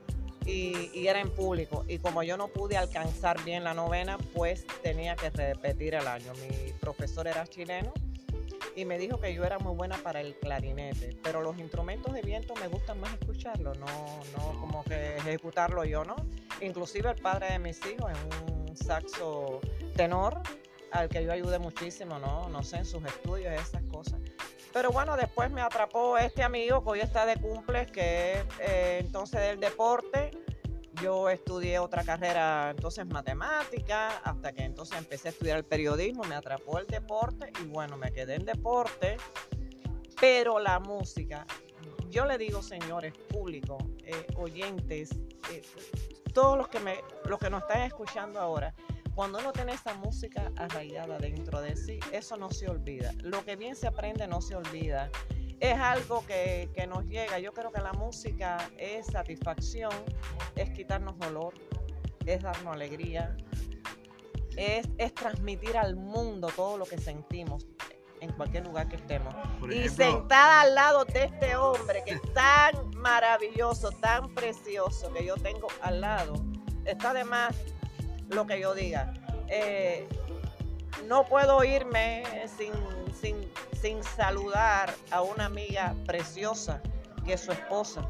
y, 0.45 1.07
era 1.07 1.21
en 1.21 1.31
público. 1.31 1.85
Y 1.87 1.99
como 1.99 2.21
yo 2.21 2.35
no 2.35 2.49
pude 2.49 2.75
alcanzar 2.75 3.41
bien 3.43 3.63
la 3.63 3.73
novena, 3.73 4.17
pues 4.33 4.67
tenía 4.83 5.15
que 5.15 5.29
repetir 5.29 5.95
el 5.95 6.07
año. 6.07 6.33
Mi 6.33 6.73
profesor 6.73 7.27
era 7.27 7.47
chileno 7.47 7.93
y 8.75 8.85
me 8.85 8.97
dijo 8.97 9.19
que 9.19 9.33
yo 9.33 9.43
era 9.43 9.59
muy 9.59 9.75
buena 9.75 9.97
para 9.97 10.21
el 10.21 10.35
clarinete, 10.35 11.17
pero 11.23 11.41
los 11.41 11.57
instrumentos 11.57 12.13
de 12.13 12.21
viento 12.21 12.53
me 12.55 12.67
gustan 12.67 12.99
más 12.99 13.13
escucharlo, 13.13 13.73
no, 13.75 13.85
no 14.37 14.59
como 14.59 14.83
que 14.83 15.17
ejecutarlo 15.17 15.83
yo, 15.85 16.03
¿no? 16.03 16.15
Inclusive 16.61 17.09
el 17.09 17.21
padre 17.21 17.51
de 17.51 17.59
mis 17.59 17.79
hijos 17.85 18.11
es 18.11 18.51
un 18.51 18.75
saxo 18.75 19.61
tenor 19.95 20.41
al 20.91 21.09
que 21.09 21.23
yo 21.23 21.31
ayudé 21.31 21.59
muchísimo, 21.59 22.19
¿no? 22.19 22.47
No 22.49 22.63
sé, 22.63 22.77
en 22.77 22.85
sus 22.85 23.03
estudios, 23.03 23.53
esas 23.53 23.83
cosas. 23.83 24.19
Pero 24.75 24.91
bueno, 24.91 25.15
después 25.15 25.49
me 25.51 25.61
atrapó 25.61 26.17
este 26.17 26.43
amigo 26.43 26.83
que 26.83 26.89
hoy 26.89 26.99
está 26.99 27.25
de 27.25 27.37
cumples, 27.37 27.89
que 27.91 28.33
es 28.33 28.45
eh, 28.59 28.97
entonces 28.99 29.39
del 29.39 29.59
deporte. 29.59 30.31
Yo 31.05 31.29
estudié 31.29 31.77
otra 31.77 32.03
carrera, 32.03 32.71
entonces 32.71 33.05
matemática, 33.05 34.17
hasta 34.23 34.53
que 34.53 34.63
entonces 34.63 34.97
empecé 34.97 35.27
a 35.27 35.31
estudiar 35.31 35.57
el 35.59 35.63
periodismo, 35.63 36.23
me 36.23 36.33
atrapó 36.33 36.79
el 36.79 36.87
deporte 36.87 37.53
y 37.61 37.67
bueno, 37.67 37.95
me 37.95 38.11
quedé 38.11 38.33
en 38.33 38.43
deporte. 38.43 39.17
Pero 40.19 40.57
la 40.57 40.79
música, 40.79 41.45
yo 42.09 42.25
le 42.25 42.39
digo, 42.39 42.63
señores, 42.63 43.13
público, 43.29 43.77
eh, 44.03 44.25
oyentes, 44.35 45.11
eh, 45.51 45.61
todos 46.33 46.57
los 46.57 46.69
que, 46.69 46.79
me, 46.79 46.95
los 47.25 47.37
que 47.37 47.51
nos 47.51 47.61
están 47.61 47.83
escuchando 47.83 48.39
ahora, 48.39 48.73
cuando 49.13 49.37
uno 49.37 49.53
tiene 49.53 49.73
esa 49.73 49.93
música 49.93 50.51
arraigada 50.57 51.19
dentro 51.19 51.61
de 51.61 51.75
sí, 51.77 51.99
eso 52.13 52.35
no 52.35 52.49
se 52.49 52.67
olvida. 52.67 53.13
Lo 53.21 53.45
que 53.45 53.55
bien 53.55 53.75
se 53.75 53.85
aprende 53.85 54.25
no 54.25 54.41
se 54.41 54.55
olvida. 54.55 55.11
Es 55.59 55.79
algo 55.79 56.25
que, 56.25 56.69
nos 56.87 57.05
llega. 57.05 57.39
Yo 57.39 57.53
creo 57.53 57.71
que 57.71 57.81
la 57.81 57.93
música 57.93 58.57
es 58.77 59.07
satisfacción, 59.07 59.91
es 60.55 60.69
quitarnos 60.71 61.17
dolor, 61.17 61.53
es 62.25 62.43
darnos 62.43 62.73
alegría, 62.73 63.35
es, 64.57 64.87
transmitir 65.13 65.77
al 65.77 65.95
mundo 65.95 66.49
todo 66.55 66.77
lo 66.77 66.85
que 66.85 66.97
sentimos 66.97 67.65
en 68.21 68.31
cualquier 68.33 68.65
lugar 68.65 68.87
que 68.87 68.95
estemos. 68.95 69.33
y 69.69 69.87
sentada 69.89 70.61
al 70.61 70.75
lado 70.75 71.05
de 71.05 71.25
este 71.25 71.55
hombre 71.55 72.03
que 72.05 72.13
es 72.13 72.33
tan 72.33 72.89
maravilloso, 72.91 73.91
tan 73.91 74.33
precioso 74.33 75.11
que 75.13 75.25
yo 75.25 75.35
tengo 75.35 75.67
al 75.81 76.01
lado, 76.01 76.33
está 76.85 77.11
además 77.11 77.55
lo 78.29 78.45
que 78.45 78.59
yo 78.59 78.73
diga. 78.73 79.13
Eh, 79.47 80.07
no 81.07 81.25
puedo 81.25 81.63
irme 81.63 82.23
sin, 82.57 82.71
sin, 83.85 84.03
saludar 84.03 84.91
a 85.11 85.21
una 85.21 85.45
amiga 85.45 85.95
preciosa 86.07 86.81
que 87.23 87.33
es 87.33 87.41
su 87.41 87.51
esposa. 87.51 88.07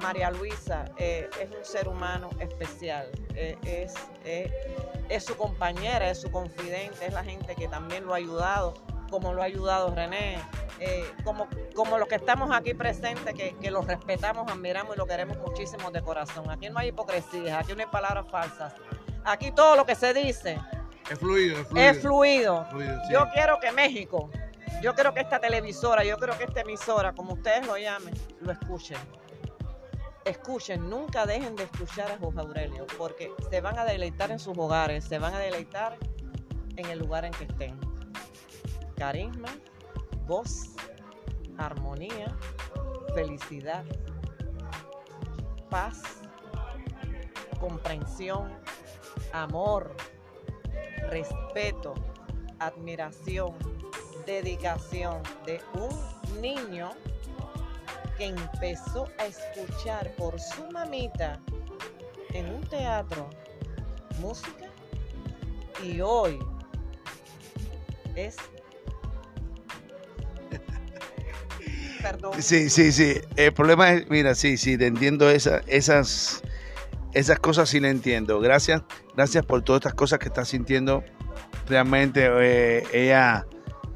María 0.00 0.30
Luisa 0.30 0.86
eh, 0.96 1.28
es 1.40 1.50
un 1.50 1.64
ser 1.64 1.88
humano 1.88 2.30
especial, 2.40 3.10
eh, 3.34 3.56
es, 3.64 3.94
es 5.08 5.24
su 5.24 5.36
compañera, 5.36 6.10
es 6.10 6.22
su 6.22 6.30
confidente, 6.30 7.06
es 7.06 7.12
la 7.12 7.22
gente 7.22 7.54
que 7.54 7.68
también 7.68 8.06
lo 8.06 8.14
ha 8.14 8.16
ayudado, 8.16 8.74
como 9.10 9.34
lo 9.34 9.42
ha 9.42 9.44
ayudado 9.44 9.94
René, 9.94 10.38
como, 11.22 11.48
como 11.74 11.98
los 11.98 12.08
que 12.08 12.16
estamos 12.16 12.50
aquí 12.50 12.74
presentes, 12.74 13.34
que, 13.34 13.54
que 13.56 13.70
los 13.70 13.86
respetamos, 13.86 14.50
admiramos 14.50 14.96
y 14.96 14.98
lo 14.98 15.06
queremos 15.06 15.36
muchísimo 15.38 15.90
de 15.90 16.02
corazón. 16.02 16.50
Aquí 16.50 16.68
no 16.70 16.78
hay 16.78 16.88
hipocresía, 16.88 17.58
aquí 17.58 17.74
no 17.74 17.80
hay 17.80 17.86
palabras 17.86 18.26
falsas. 18.30 18.74
Aquí 19.24 19.52
todo 19.52 19.76
lo 19.76 19.86
que 19.86 19.94
se 19.94 20.12
dice 20.12 20.58
es 21.10 21.18
fluido. 21.18 21.60
Es 21.76 22.00
fluido. 22.00 22.66
Yo 23.10 23.28
quiero 23.34 23.60
que 23.60 23.70
México, 23.72 24.30
yo 24.82 24.94
quiero 24.94 25.14
que 25.14 25.20
esta 25.20 25.40
televisora, 25.40 26.04
yo 26.04 26.16
quiero 26.18 26.36
que 26.36 26.44
esta 26.44 26.60
emisora, 26.60 27.12
como 27.14 27.34
ustedes 27.34 27.66
lo 27.66 27.76
llamen, 27.76 28.14
lo 28.40 28.52
escuchen. 28.52 28.98
Escuchen, 30.24 30.88
nunca 30.88 31.26
dejen 31.26 31.54
de 31.54 31.64
escuchar 31.64 32.10
a 32.10 32.18
José 32.18 32.40
Aurelio, 32.40 32.86
porque 32.96 33.30
se 33.50 33.60
van 33.60 33.78
a 33.78 33.84
deleitar 33.84 34.30
en 34.30 34.38
sus 34.38 34.56
hogares, 34.56 35.04
se 35.04 35.18
van 35.18 35.34
a 35.34 35.38
deleitar 35.38 35.98
en 36.76 36.86
el 36.86 36.98
lugar 36.98 37.24
en 37.24 37.32
que 37.32 37.44
estén. 37.44 37.78
Carisma, 38.96 39.48
voz, 40.26 40.70
armonía, 41.58 42.34
felicidad, 43.14 43.84
paz, 45.68 46.02
comprensión, 47.60 48.50
amor, 49.32 49.94
respeto, 51.10 51.94
admiración, 52.58 53.54
dedicación 54.26 55.22
de 55.46 55.60
un 55.74 56.40
niño 56.40 56.90
que 58.16 58.26
empezó 58.26 59.08
a 59.18 59.26
escuchar 59.26 60.14
por 60.16 60.40
su 60.40 60.70
mamita 60.70 61.40
en 62.32 62.48
un 62.48 62.62
teatro 62.62 63.28
música 64.20 64.70
y 65.82 66.00
hoy 66.00 66.38
es 68.14 68.36
Perdón. 72.02 72.40
Sí, 72.40 72.70
sí, 72.70 72.92
sí. 72.92 73.20
El 73.34 73.52
problema 73.52 73.92
es, 73.92 74.08
mira, 74.08 74.34
sí, 74.34 74.56
sí, 74.56 74.78
te 74.78 74.86
entiendo 74.86 75.30
esa, 75.30 75.62
esas 75.66 76.42
esas 77.14 77.38
cosas 77.38 77.68
sí 77.68 77.80
le 77.80 77.88
entiendo. 77.88 78.40
Gracias, 78.40 78.82
gracias 79.16 79.46
por 79.46 79.62
todas 79.62 79.80
estas 79.80 79.94
cosas 79.94 80.18
que 80.18 80.28
está 80.28 80.44
sintiendo. 80.44 81.02
Realmente 81.66 82.28
eh, 82.28 82.84
ella 82.92 83.46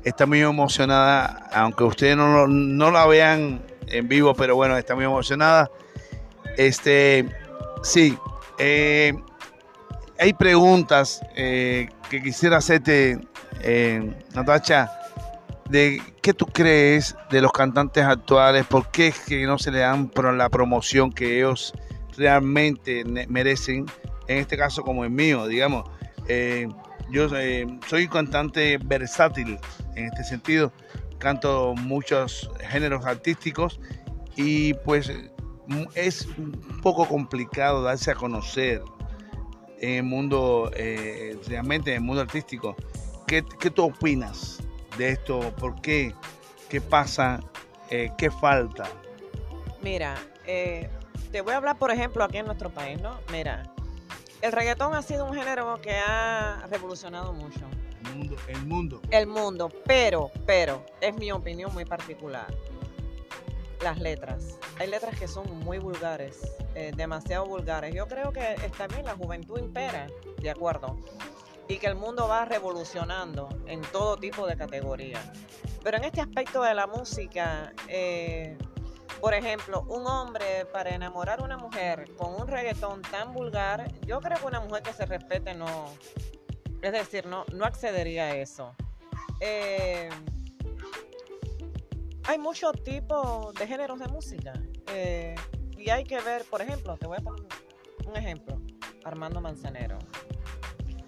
está 0.09 0.27
muy 0.27 0.41
emocionada, 0.41 1.49
aunque 1.53 1.85
ustedes 1.85 2.17
no, 2.17 2.47
no, 2.47 2.91
la 2.91 3.07
vean 3.07 3.63
en 3.87 4.09
vivo, 4.09 4.35
pero 4.35 4.57
bueno, 4.57 4.77
está 4.77 4.95
muy 4.95 5.05
emocionada. 5.05 5.71
Este, 6.57 7.29
sí, 7.83 8.17
eh, 8.59 9.15
hay 10.19 10.33
preguntas 10.33 11.21
eh, 11.37 11.89
que 12.11 12.23
quisiera 12.23 12.59
hacerte, 12.59 13.21
Natacha, 14.35 14.91
de 15.69 16.03
qué 16.23 16.35
tú 16.35 16.47
crees 16.47 17.17
de 17.31 17.41
los 17.41 17.53
cantantes 17.53 18.05
actuales, 18.05 18.67
por 18.67 18.91
qué 18.91 19.09
es 19.09 19.19
que 19.21 19.45
no 19.47 19.59
se 19.59 19.71
le 19.71 19.81
dan 19.81 20.11
la 20.35 20.49
promoción 20.49 21.13
que 21.13 21.39
ellos 21.39 21.73
realmente 22.17 23.05
merecen 23.29 23.87
en 24.27 24.39
este 24.39 24.57
caso 24.57 24.83
como 24.83 25.05
el 25.05 25.11
mío, 25.11 25.47
digamos. 25.47 25.89
Eh, 26.29 26.69
yo 27.11 27.29
eh, 27.35 27.67
soy 27.87 28.09
cantante 28.09 28.79
versátil 28.85 29.59
en 29.99 30.07
este 30.07 30.25
sentido, 30.25 30.73
canto 31.19 31.75
muchos 31.75 32.51
géneros 32.69 33.05
artísticos 33.05 33.81
y 34.37 34.75
pues 34.75 35.13
es 35.95 36.27
un 36.39 36.81
poco 36.83 37.07
complicado 37.07 37.83
darse 37.83 38.11
a 38.11 38.15
conocer 38.15 38.83
en 39.81 39.91
el 39.91 40.03
mundo, 40.05 40.71
eh, 40.75 41.39
realmente 41.47 41.91
en 41.91 41.97
el 41.97 42.03
mundo 42.03 42.23
artístico. 42.23 42.77
¿Qué, 43.27 43.45
¿Qué, 43.61 43.71
tú 43.71 43.85
opinas 43.85 44.59
de 44.97 45.11
esto? 45.11 45.53
¿Por 45.57 45.81
qué? 45.81 46.15
¿Qué 46.69 46.81
pasa? 46.81 47.41
Eh, 47.91 48.11
¿Qué 48.17 48.31
falta? 48.31 48.85
Mira, 49.83 50.15
eh, 50.47 50.89
te 51.31 51.41
voy 51.41 51.53
a 51.53 51.59
hablar, 51.59 51.79
por 51.79 51.91
ejemplo, 51.91 52.25
aquí 52.25 52.39
en 52.39 52.47
nuestro 52.47 52.71
país, 52.71 53.01
¿no? 53.01 53.19
Mira, 53.31 53.71
el 54.41 54.53
reggaetón 54.53 54.95
ha 54.95 55.03
sido 55.03 55.27
un 55.27 55.35
género 55.35 55.81
que 55.81 55.93
ha 55.93 56.67
revolucionado 56.71 57.33
mucho. 57.33 57.61
El 58.05 58.15
mundo, 58.15 58.37
el 58.49 58.67
mundo. 58.67 59.01
El 59.11 59.27
mundo, 59.27 59.69
pero, 59.85 60.31
pero, 60.47 60.85
es 61.01 61.15
mi 61.17 61.33
opinión 61.33 61.73
muy 61.73 61.85
particular. 61.85 62.47
Las 63.83 63.99
letras. 63.99 64.59
Hay 64.79 64.89
letras 64.89 65.19
que 65.19 65.29
son 65.29 65.59
muy 65.61 65.79
vulgares, 65.79 66.41
eh, 66.75 66.93
demasiado 66.97 67.47
vulgares. 67.47 67.95
Yo 67.95 68.07
creo 68.09 68.33
que 68.33 68.55
está 68.65 68.87
bien, 68.87 69.05
la 69.05 69.15
juventud 69.15 69.59
impera, 69.59 70.09
de 70.41 70.51
acuerdo, 70.51 70.99
y 71.69 71.79
que 71.79 71.87
el 71.87 71.95
mundo 71.95 72.27
va 72.29 72.45
revolucionando 72.45 73.49
en 73.67 73.83
todo 73.83 74.17
tipo 74.17 74.47
de 74.47 74.57
categorías. 74.57 75.23
Pero 75.83 75.97
en 75.99 76.05
este 76.05 76.21
aspecto 76.21 76.63
de 76.63 76.75
la 76.75 76.87
música, 76.87 77.73
eh, 77.89 78.57
por 79.21 79.35
ejemplo, 79.35 79.85
un 79.89 80.07
hombre 80.07 80.67
para 80.73 80.91
enamorar 80.91 81.41
a 81.41 81.45
una 81.45 81.57
mujer 81.57 82.11
con 82.17 82.41
un 82.41 82.49
reggaetón 82.49 83.03
tan 83.03 83.33
vulgar, 83.33 83.91
yo 84.07 84.21
creo 84.21 84.39
que 84.39 84.47
una 84.47 84.61
mujer 84.61 84.83
que 84.83 84.93
se 84.93 85.07
respete 85.07 85.55
no, 85.55 85.87
es 86.83 86.93
decir, 86.93 87.27
no, 87.27 87.45
no 87.53 87.65
accedería 87.65 88.25
a 88.25 88.37
eso. 88.37 88.75
Eh, 89.41 90.09
hay 92.25 92.39
muchos 92.39 92.73
tipos 92.83 93.55
de 93.55 93.67
géneros 93.67 93.99
de 93.99 94.09
música 94.09 94.53
eh, 94.93 95.35
y 95.77 95.91
hay 95.91 96.05
que 96.05 96.21
ver, 96.21 96.45
por 96.45 96.61
ejemplo, 96.61 96.97
te 96.97 97.07
voy 97.07 97.19
a 97.19 97.21
poner 97.21 97.45
un 98.07 98.17
ejemplo, 98.17 98.61
Armando 99.05 99.41
Manzanero, 99.41 99.99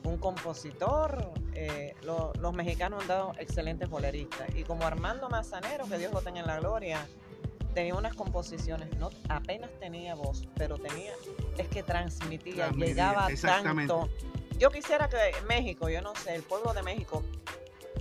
un 0.05 0.17
compositor, 0.19 1.33
eh, 1.55 1.95
los 2.03 2.55
mexicanos 2.55 3.03
han 3.03 3.09
dado 3.09 3.33
excelentes 3.39 3.89
boleristas 3.89 4.49
y 4.55 4.65
como 4.65 4.87
Armando 4.87 5.29
Manzanero, 5.29 5.87
que 5.87 5.99
Dios 5.99 6.13
lo 6.13 6.21
tenga 6.23 6.41
en 6.41 6.47
la 6.47 6.59
gloria, 6.59 7.07
tenía 7.75 7.95
unas 7.95 8.15
composiciones, 8.15 8.97
no 8.99 9.11
apenas 9.29 9.71
tenía 9.79 10.15
voz, 10.15 10.49
pero 10.57 10.79
tenía, 10.79 11.13
es 11.59 11.69
que 11.69 11.83
transmitía, 11.83 12.71
llegaba 12.71 13.29
tanto. 13.41 14.09
Yo 14.61 14.71
quisiera 14.71 15.09
que 15.09 15.17
México, 15.49 15.89
yo 15.89 16.03
no 16.03 16.15
sé, 16.15 16.35
el 16.35 16.43
pueblo 16.43 16.75
de 16.75 16.83
México, 16.83 17.23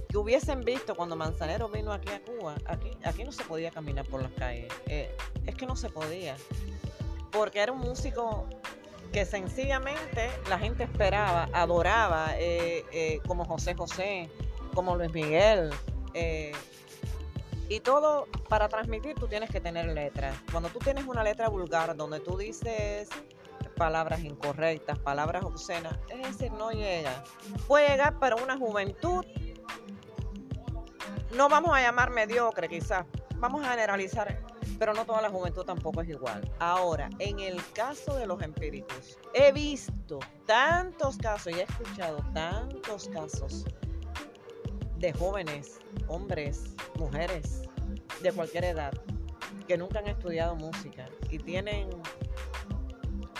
que 0.10 0.18
hubiesen 0.18 0.66
visto 0.66 0.94
cuando 0.94 1.16
Manzanero 1.16 1.70
vino 1.70 1.94
aquí 1.94 2.10
a 2.10 2.22
Cuba, 2.22 2.56
aquí, 2.66 2.92
aquí 3.06 3.24
no 3.24 3.32
se 3.32 3.46
podía 3.46 3.72
caminar 3.72 4.06
por 4.06 4.22
las 4.22 4.34
calles, 4.34 4.68
eh, 4.86 5.10
es 5.46 5.56
que 5.56 5.66
no 5.66 5.78
se 5.78 5.90
podía, 5.90 6.36
porque 7.32 7.62
era 7.62 7.72
un 7.72 7.80
músico 7.80 8.46
que 9.14 9.24
sencillamente 9.24 10.30
la 10.50 10.60
gente 10.60 10.84
esperaba, 10.84 11.48
adoraba, 11.54 12.38
eh, 12.38 12.84
eh, 12.92 13.22
como 13.26 13.46
José 13.46 13.74
José, 13.74 14.30
como 14.74 14.98
Luis 14.98 15.14
Miguel, 15.14 15.70
y 17.70 17.80
todo 17.80 18.28
para 18.50 18.68
transmitir 18.68 19.16
tú 19.16 19.28
tienes 19.28 19.50
que 19.50 19.62
tener 19.62 19.86
letras. 19.86 20.36
Cuando 20.52 20.68
tú 20.68 20.80
tienes 20.80 21.06
una 21.06 21.24
letra 21.24 21.48
vulgar 21.48 21.96
donde 21.96 22.20
tú 22.20 22.38
dices 22.38 23.08
palabras 23.76 24.22
incorrectas, 24.22 25.00
palabras 25.00 25.44
obscenas, 25.44 25.98
es 26.10 26.22
decir, 26.22 26.52
no 26.52 26.72
llega. 26.72 27.24
Puede 27.68 27.90
llegar 27.90 28.20
para 28.20 28.36
una 28.36 28.58
juventud, 28.58 29.26
no 31.36 31.50
vamos 31.50 31.76
a 31.76 31.82
llamar 31.82 32.10
mediocre 32.10 32.68
quizás, 32.68 33.06
vamos 33.36 33.64
a 33.64 33.72
generalizar, 33.72 34.40
pero 34.78 34.94
no 34.94 35.06
toda 35.06 35.22
la 35.22 35.30
juventud 35.30 35.64
tampoco 35.64 36.02
es 36.02 36.10
igual. 36.10 36.50
Ahora, 36.60 37.10
en 37.20 37.40
el 37.40 37.62
caso 37.74 38.16
de 38.16 38.26
los 38.26 38.42
empíricos, 38.42 39.18
he 39.34 39.52
visto 39.52 40.20
tantos 40.46 41.18
casos 41.18 41.54
y 41.54 41.60
he 41.60 41.64
escuchado 41.64 42.24
tantos 42.34 43.10
casos 43.10 43.66
de 44.98 45.14
jóvenes, 45.14 45.80
hombres, 46.08 46.76
mujeres 46.98 47.62
de 48.22 48.32
cualquier 48.34 48.66
edad 48.66 48.94
que 49.68 49.78
nunca 49.78 50.00
han 50.00 50.08
estudiado 50.08 50.56
música 50.56 51.08
y 51.30 51.38
tienen 51.38 51.90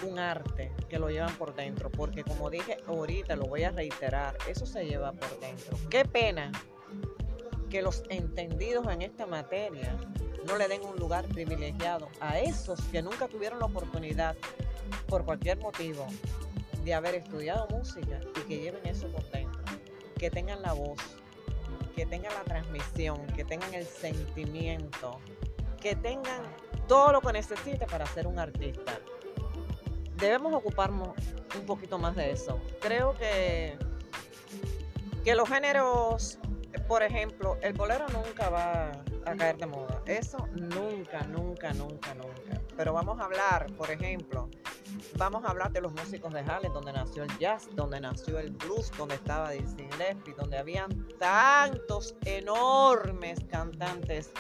un 0.04 0.20
arte 0.20 0.72
que 0.90 1.00
lo 1.00 1.10
llevan 1.10 1.34
por 1.36 1.56
dentro, 1.56 1.90
porque 1.90 2.24
como 2.24 2.50
dije 2.50 2.78
ahorita, 2.88 3.36
lo 3.36 3.46
voy 3.46 3.64
a 3.64 3.72
reiterar, 3.72 4.38
eso 4.48 4.66
se 4.66 4.86
lleva 4.86 5.12
por 5.12 5.40
dentro. 5.40 5.78
Qué 5.90 6.06
pena 6.06 6.52
que 7.70 7.82
los 7.82 8.04
entendidos 8.10 8.88
en 8.88 9.02
esta 9.02 9.26
materia 9.26 9.96
no 10.48 10.58
le 10.58 10.68
den 10.68 10.82
un 10.84 10.96
lugar 10.98 11.26
privilegiado 11.28 12.10
a 12.20 12.40
esos 12.40 12.82
que 12.92 13.02
nunca 13.02 13.28
tuvieron 13.28 13.60
la 13.60 13.66
oportunidad, 13.66 14.36
por 15.08 15.24
cualquier 15.24 15.60
motivo, 15.60 16.08
de 16.84 16.94
haber 16.94 17.16
estudiado 17.16 17.68
música 17.68 18.20
y 18.36 18.48
que 18.48 18.58
lleven 18.58 18.86
eso 18.86 19.08
por 19.10 19.24
dentro, 19.30 19.62
que 20.18 20.32
tengan 20.32 20.62
la 20.62 20.74
voz, 20.74 21.00
que 21.96 22.06
tengan 22.06 22.34
la 22.34 22.44
transmisión, 22.44 23.28
que 23.36 23.44
tengan 23.44 23.74
el 23.74 23.86
sentimiento, 23.86 25.20
que 25.80 25.96
tengan 25.96 26.42
todo 26.88 27.12
lo 27.12 27.22
que 27.22 27.34
necesite 27.34 27.86
para 27.86 28.06
ser 28.08 28.26
un 28.26 28.40
artista. 28.40 29.00
Debemos 30.20 30.54
ocuparnos 30.54 31.10
un 31.58 31.66
poquito 31.66 31.98
más 31.98 32.16
de 32.16 32.32
eso. 32.32 32.60
Creo 32.82 33.14
que, 33.16 33.78
que 35.24 35.36
los 35.36 35.48
géneros, 35.48 36.40
por 36.88 37.04
ejemplo, 37.04 37.58
el 37.62 37.74
bolero 37.74 38.06
nunca 38.10 38.50
va 38.50 38.92
a 39.26 39.36
caer 39.36 39.58
de 39.58 39.66
moda. 39.66 40.02
Eso 40.06 40.48
nunca, 40.54 41.22
nunca, 41.24 41.74
nunca, 41.74 42.14
nunca. 42.16 42.62
Pero 42.76 42.94
vamos 42.94 43.20
a 43.20 43.26
hablar, 43.26 43.72
por 43.78 43.92
ejemplo, 43.92 44.50
vamos 45.18 45.44
a 45.46 45.50
hablar 45.50 45.72
de 45.72 45.82
los 45.82 45.92
músicos 45.94 46.34
de 46.34 46.40
Harlem, 46.40 46.74
donde 46.74 46.94
nació 46.94 47.24
el 47.24 47.38
jazz, 47.38 47.70
donde 47.74 48.00
nació 48.00 48.40
el 48.40 48.52
blues, 48.52 48.92
donde 48.98 49.16
estaba 49.16 49.52
Dizzy 49.52 49.88
Gillespie, 49.92 50.34
donde 50.38 50.58
habían 50.58 51.08
tantos 51.18 52.16
enormes 52.26 53.40
cantantes 53.50 54.32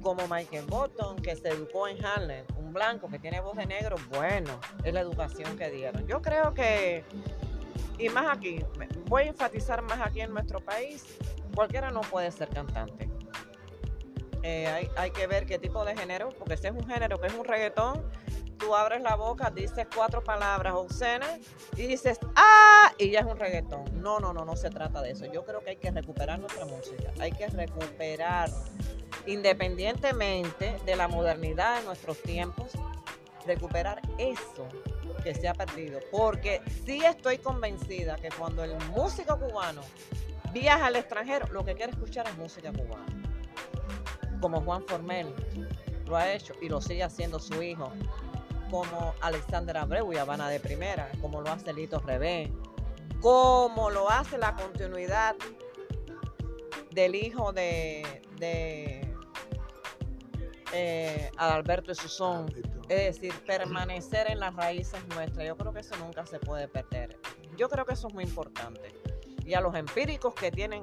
como 0.00 0.26
Michael 0.28 0.66
Botton, 0.66 1.16
que 1.16 1.36
se 1.36 1.48
educó 1.48 1.88
en 1.88 2.04
Harlem, 2.04 2.44
un 2.56 2.72
blanco 2.72 3.08
que 3.08 3.18
tiene 3.18 3.40
voz 3.40 3.56
de 3.56 3.66
negro, 3.66 3.96
bueno, 4.10 4.58
es 4.84 4.92
la 4.92 5.00
educación 5.00 5.56
que 5.56 5.70
dieron. 5.70 6.06
Yo 6.06 6.20
creo 6.22 6.54
que, 6.54 7.04
y 7.98 8.08
más 8.08 8.36
aquí, 8.36 8.64
voy 9.06 9.24
a 9.24 9.26
enfatizar 9.28 9.82
más 9.82 10.00
aquí 10.00 10.20
en 10.20 10.32
nuestro 10.32 10.60
país, 10.60 11.04
cualquiera 11.54 11.90
no 11.90 12.00
puede 12.02 12.30
ser 12.30 12.48
cantante. 12.48 13.08
Eh, 14.42 14.66
hay, 14.66 14.90
hay, 14.96 15.10
que 15.10 15.26
ver 15.26 15.44
qué 15.44 15.58
tipo 15.58 15.84
de 15.84 15.96
género, 15.96 16.30
porque 16.30 16.54
ese 16.54 16.68
es 16.68 16.74
un 16.74 16.86
género 16.86 17.20
que 17.20 17.26
es 17.26 17.34
un 17.34 17.44
reggaetón, 17.44 18.02
tú 18.60 18.76
abres 18.76 19.02
la 19.02 19.16
boca, 19.16 19.50
dices 19.50 19.86
cuatro 19.92 20.22
palabras 20.22 20.74
obscenas 20.74 21.40
y 21.76 21.86
dices, 21.86 22.20
¡ah! 22.36 22.92
Y 22.98 23.10
ya 23.10 23.20
es 23.20 23.26
un 23.26 23.38
reggaetón. 23.38 23.84
No, 24.00 24.20
no, 24.20 24.32
no, 24.32 24.44
no 24.44 24.54
se 24.54 24.70
trata 24.70 25.00
de 25.00 25.12
eso. 25.12 25.24
Yo 25.32 25.44
creo 25.44 25.60
que 25.64 25.70
hay 25.70 25.76
que 25.76 25.90
recuperar 25.90 26.38
nuestra 26.38 26.66
música. 26.66 27.10
Hay 27.18 27.32
que 27.32 27.48
recuperar, 27.48 28.50
independientemente 29.26 30.76
de 30.84 30.96
la 30.96 31.08
modernidad 31.08 31.78
de 31.78 31.84
nuestros 31.84 32.20
tiempos, 32.22 32.72
recuperar 33.46 34.00
eso 34.18 34.66
que 35.22 35.34
se 35.34 35.48
ha 35.48 35.54
perdido. 35.54 36.00
Porque 36.10 36.60
sí 36.84 37.04
estoy 37.04 37.38
convencida 37.38 38.16
que 38.16 38.28
cuando 38.30 38.64
el 38.64 38.74
músico 38.90 39.38
cubano 39.38 39.82
viaja 40.52 40.86
al 40.86 40.96
extranjero, 40.96 41.46
lo 41.52 41.64
que 41.64 41.74
quiere 41.74 41.92
escuchar 41.92 42.26
es 42.28 42.36
música 42.36 42.72
cubana. 42.72 43.06
Como 44.40 44.60
Juan 44.62 44.84
Formel 44.86 45.34
lo 46.06 46.16
ha 46.16 46.32
hecho 46.32 46.54
y 46.60 46.68
lo 46.68 46.80
sigue 46.80 47.02
haciendo 47.02 47.38
su 47.38 47.62
hijo 47.62 47.92
como 48.70 49.14
Alexander 49.20 49.76
Abreu 49.76 50.12
y 50.12 50.16
Habana 50.16 50.48
de 50.48 50.60
Primera, 50.60 51.10
como 51.20 51.40
lo 51.40 51.50
hace 51.50 51.72
Lito 51.72 51.98
Rebé, 52.00 52.52
como 53.20 53.90
lo 53.90 54.08
hace 54.08 54.38
la 54.38 54.54
continuidad 54.54 55.36
del 56.90 57.14
hijo 57.14 57.52
de, 57.52 58.22
de 58.38 58.89
eh, 60.72 61.30
Adalberto 61.36 61.94
Susón. 61.94 62.46
Es 62.88 63.20
decir, 63.20 63.32
permanecer 63.46 64.30
en 64.30 64.40
las 64.40 64.54
raíces 64.54 65.00
nuestras. 65.14 65.46
Yo 65.46 65.56
creo 65.56 65.72
que 65.72 65.80
eso 65.80 65.96
nunca 65.96 66.26
se 66.26 66.38
puede 66.38 66.68
perder. 66.68 67.18
Yo 67.56 67.68
creo 67.68 67.84
que 67.84 67.94
eso 67.94 68.08
es 68.08 68.14
muy 68.14 68.24
importante. 68.24 68.94
Y 69.44 69.54
a 69.54 69.60
los 69.60 69.74
empíricos 69.74 70.34
que 70.34 70.50
tienen, 70.50 70.82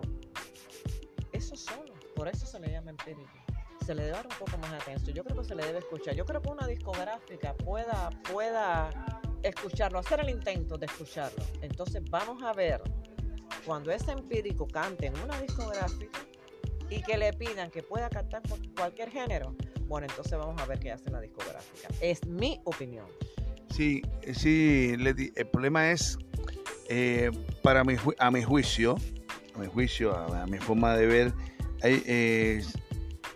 esos 1.31 1.59
son, 1.59 1.85
por 2.15 2.27
eso 2.27 2.45
se 2.45 2.59
le 2.59 2.71
llama 2.71 2.91
empírico 2.91 3.31
se 3.87 3.95
le 3.95 4.03
debe 4.03 4.17
dar 4.17 4.27
un 4.27 4.37
poco 4.37 4.57
más 4.57 4.69
de 4.71 4.77
atención. 4.77 5.15
Yo 5.15 5.23
creo 5.23 5.37
que 5.37 5.45
se 5.45 5.55
le 5.55 5.65
debe 5.65 5.79
escuchar. 5.79 6.13
Yo 6.13 6.25
creo 6.25 6.41
que 6.41 6.49
una 6.49 6.67
discográfica 6.67 7.53
pueda, 7.53 8.09
pueda 8.29 8.89
escucharlo, 9.43 9.99
hacer 9.99 10.19
el 10.19 10.29
intento 10.29 10.77
de 10.77 10.87
escucharlo. 10.87 11.41
Entonces 11.61 12.03
vamos 12.09 12.43
a 12.43 12.51
ver 12.51 12.81
cuando 13.65 13.89
ese 13.91 14.11
empírico 14.11 14.67
cante 14.67 15.05
en 15.05 15.17
una 15.19 15.39
discográfica 15.39 16.19
y 16.89 17.01
que 17.01 17.17
le 17.17 17.33
pidan 17.33 17.69
que 17.71 17.83
pueda 17.83 18.09
cantar 18.09 18.41
cualquier 18.75 19.09
género. 19.09 19.55
Bueno, 19.87 20.07
entonces 20.09 20.37
vamos 20.37 20.61
a 20.61 20.65
ver 20.65 20.79
qué 20.79 20.91
hace 20.91 21.09
la 21.09 21.21
discográfica. 21.21 21.87
Es 22.01 22.25
mi 22.25 22.59
opinión. 22.65 23.05
Sí, 23.69 24.01
sí, 24.33 24.95
el 24.95 25.47
problema 25.47 25.91
es, 25.91 26.17
eh, 26.89 27.31
para 27.61 27.83
mi, 27.83 27.95
a 28.17 28.31
mi 28.31 28.43
juicio, 28.43 28.95
a 29.55 29.59
mi 29.59 29.67
juicio, 29.67 30.15
a, 30.15 30.45
mi 30.47 30.57
forma 30.57 30.95
de 30.95 31.05
ver, 31.05 31.33
eh, 31.83 32.63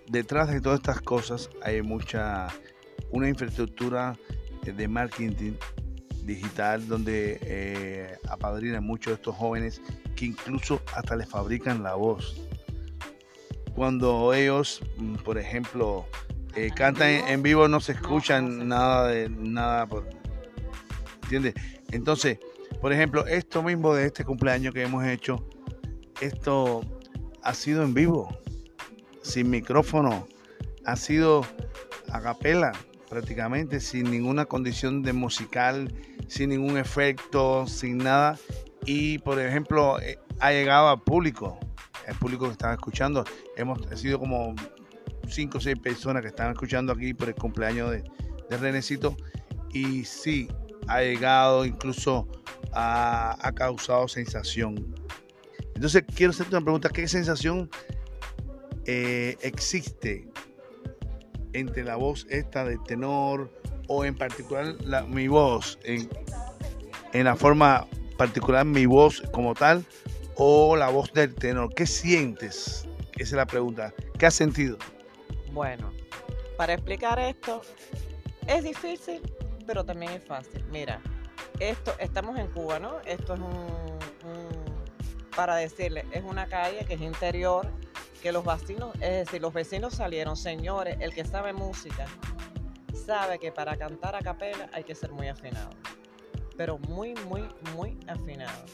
detrás 0.07 0.49
de 0.49 0.61
todas 0.61 0.79
estas 0.79 1.01
cosas 1.01 1.49
hay 1.61 1.81
mucha, 1.81 2.47
una 3.11 3.29
infraestructura 3.29 4.17
de 4.63 4.87
marketing 4.87 5.53
digital 6.23 6.87
donde 6.87 7.39
eh, 7.41 8.17
apadrinan 8.29 8.83
muchos 8.83 9.11
de 9.11 9.15
estos 9.15 9.35
jóvenes 9.35 9.81
que 10.15 10.25
incluso 10.25 10.81
hasta 10.95 11.15
les 11.15 11.27
fabrican 11.27 11.83
la 11.83 11.95
voz. 11.95 12.35
Cuando 13.75 14.33
ellos, 14.33 14.81
mm, 14.97 15.15
por 15.15 15.37
ejemplo, 15.37 16.05
eh, 16.55 16.69
cantan 16.75 17.09
en, 17.09 17.41
vivo 17.41 17.67
no 17.67 17.79
se 17.79 17.93
escuchan 17.93 18.67
nada 18.67 19.07
de 19.07 19.29
nada, 19.29 19.87
¿entiendes? 21.23 21.53
Entonces, 21.91 22.39
por 22.81 22.91
ejemplo, 22.91 23.25
esto 23.25 23.63
mismo 23.63 23.93
de 23.93 24.07
este 24.07 24.25
cumpleaños 24.25 24.73
que 24.73 24.83
hemos 24.83 25.05
hecho, 25.05 25.47
esto 26.19 26.81
ha 27.43 27.53
sido 27.53 27.83
en 27.83 27.93
vivo, 27.93 28.27
sin 29.21 29.49
micrófono, 29.49 30.27
ha 30.85 30.95
sido 30.95 31.45
a 32.11 32.21
capela 32.21 32.73
prácticamente, 33.09 33.79
sin 33.79 34.09
ninguna 34.09 34.45
condición 34.45 35.03
de 35.03 35.13
musical, 35.13 35.93
sin 36.27 36.49
ningún 36.49 36.77
efecto, 36.77 37.67
sin 37.67 37.97
nada. 37.97 38.37
Y 38.85 39.19
por 39.19 39.39
ejemplo, 39.39 39.99
eh, 39.99 40.17
ha 40.39 40.51
llegado 40.51 40.89
al 40.89 41.01
público, 41.01 41.59
el 42.07 42.15
público 42.15 42.45
que 42.45 42.51
estaba 42.51 42.73
escuchando. 42.73 43.23
Hemos 43.55 43.79
sido 43.99 44.19
como 44.19 44.55
cinco 45.27 45.57
o 45.57 45.61
seis 45.61 45.77
personas 45.79 46.21
que 46.21 46.29
estaban 46.29 46.53
escuchando 46.53 46.91
aquí 46.91 47.13
por 47.13 47.29
el 47.29 47.35
cumpleaños 47.35 47.91
de, 47.91 48.03
de 48.49 48.57
Renecito. 48.57 49.15
Y 49.73 50.03
sí, 50.03 50.49
ha 50.87 51.01
llegado, 51.01 51.65
incluso 51.65 52.27
ha, 52.73 53.51
causado 53.55 54.07
sensación. 54.07 54.95
Entonces, 55.75 56.03
quiero 56.15 56.31
hacerte 56.31 56.55
una 56.55 56.63
pregunta: 56.63 56.89
¿qué 56.89 57.07
sensación 57.07 57.69
eh, 58.85 59.37
existe 59.41 60.27
entre 61.53 61.83
la 61.83 61.95
voz 61.95 62.25
esta 62.29 62.65
de 62.65 62.77
tenor 62.79 63.51
o 63.87 64.05
en 64.05 64.15
particular 64.15 64.75
la, 64.85 65.03
mi 65.03 65.27
voz, 65.27 65.77
en, 65.83 66.09
en 67.13 67.25
la 67.25 67.35
forma 67.35 67.87
particular 68.17 68.65
mi 68.65 68.85
voz 68.85 69.21
como 69.31 69.53
tal 69.53 69.85
o 70.35 70.75
la 70.75 70.89
voz 70.89 71.11
del 71.13 71.33
tenor? 71.35 71.73
¿Qué 71.73 71.85
sientes? 71.85 72.87
Esa 73.13 73.23
es 73.23 73.31
la 73.33 73.45
pregunta. 73.45 73.93
¿Qué 74.17 74.25
has 74.25 74.33
sentido? 74.33 74.77
Bueno, 75.51 75.91
para 76.57 76.73
explicar 76.73 77.19
esto, 77.19 77.61
es 78.47 78.63
difícil, 78.63 79.21
pero 79.67 79.83
también 79.83 80.11
es 80.13 80.23
fácil. 80.23 80.63
Mira, 80.71 81.01
esto, 81.59 81.93
estamos 81.99 82.37
en 82.39 82.47
Cuba, 82.47 82.79
¿no? 82.79 82.99
Esto 83.05 83.33
es 83.33 83.39
un, 83.39 83.99
para 85.35 85.55
decirle, 85.55 86.05
es 86.11 86.23
una 86.23 86.47
calle 86.47 86.85
que 86.85 86.95
es 86.95 87.01
interior, 87.01 87.67
que 88.21 88.31
los 88.31 88.45
vecinos, 88.45 88.93
es 88.95 89.25
decir, 89.25 89.41
los 89.41 89.53
vecinos 89.53 89.95
salieron, 89.95 90.35
señores, 90.35 90.97
el 90.99 91.13
que 91.13 91.25
sabe 91.25 91.53
música, 91.53 92.05
sabe 92.93 93.39
que 93.39 93.51
para 93.51 93.77
cantar 93.77 94.15
a 94.15 94.19
capela 94.19 94.69
hay 94.73 94.83
que 94.83 94.93
ser 94.93 95.11
muy 95.11 95.27
afinado, 95.27 95.71
pero 96.57 96.77
muy, 96.77 97.15
muy, 97.27 97.47
muy 97.75 97.99
afinado. 98.07 98.65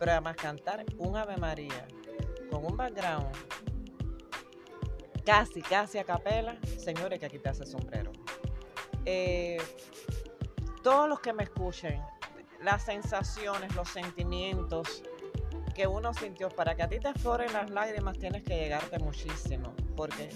Pero 0.00 0.12
además 0.12 0.34
cantar 0.36 0.84
un 0.96 1.14
Ave 1.16 1.36
María 1.36 1.86
con 2.50 2.64
un 2.64 2.76
background 2.76 3.28
casi, 5.26 5.60
casi 5.60 5.98
a 5.98 6.04
capela, 6.04 6.56
señores, 6.78 7.20
que 7.20 7.26
aquí 7.26 7.38
te 7.38 7.50
hace 7.50 7.66
sombrero. 7.66 8.10
Eh, 9.04 9.58
todos 10.82 11.06
los 11.06 11.20
que 11.20 11.34
me 11.34 11.42
escuchen, 11.42 12.00
las 12.62 12.82
sensaciones, 12.86 13.74
los 13.76 13.90
sentimientos 13.90 15.02
que 15.74 15.86
uno 15.86 16.14
sintió, 16.14 16.48
para 16.48 16.74
que 16.74 16.82
a 16.82 16.88
ti 16.88 16.98
te 16.98 17.12
floren 17.12 17.52
las 17.52 17.68
lágrimas 17.68 18.18
tienes 18.18 18.42
que 18.42 18.56
llegarte 18.56 18.98
muchísimo, 18.98 19.74
porque 19.96 20.30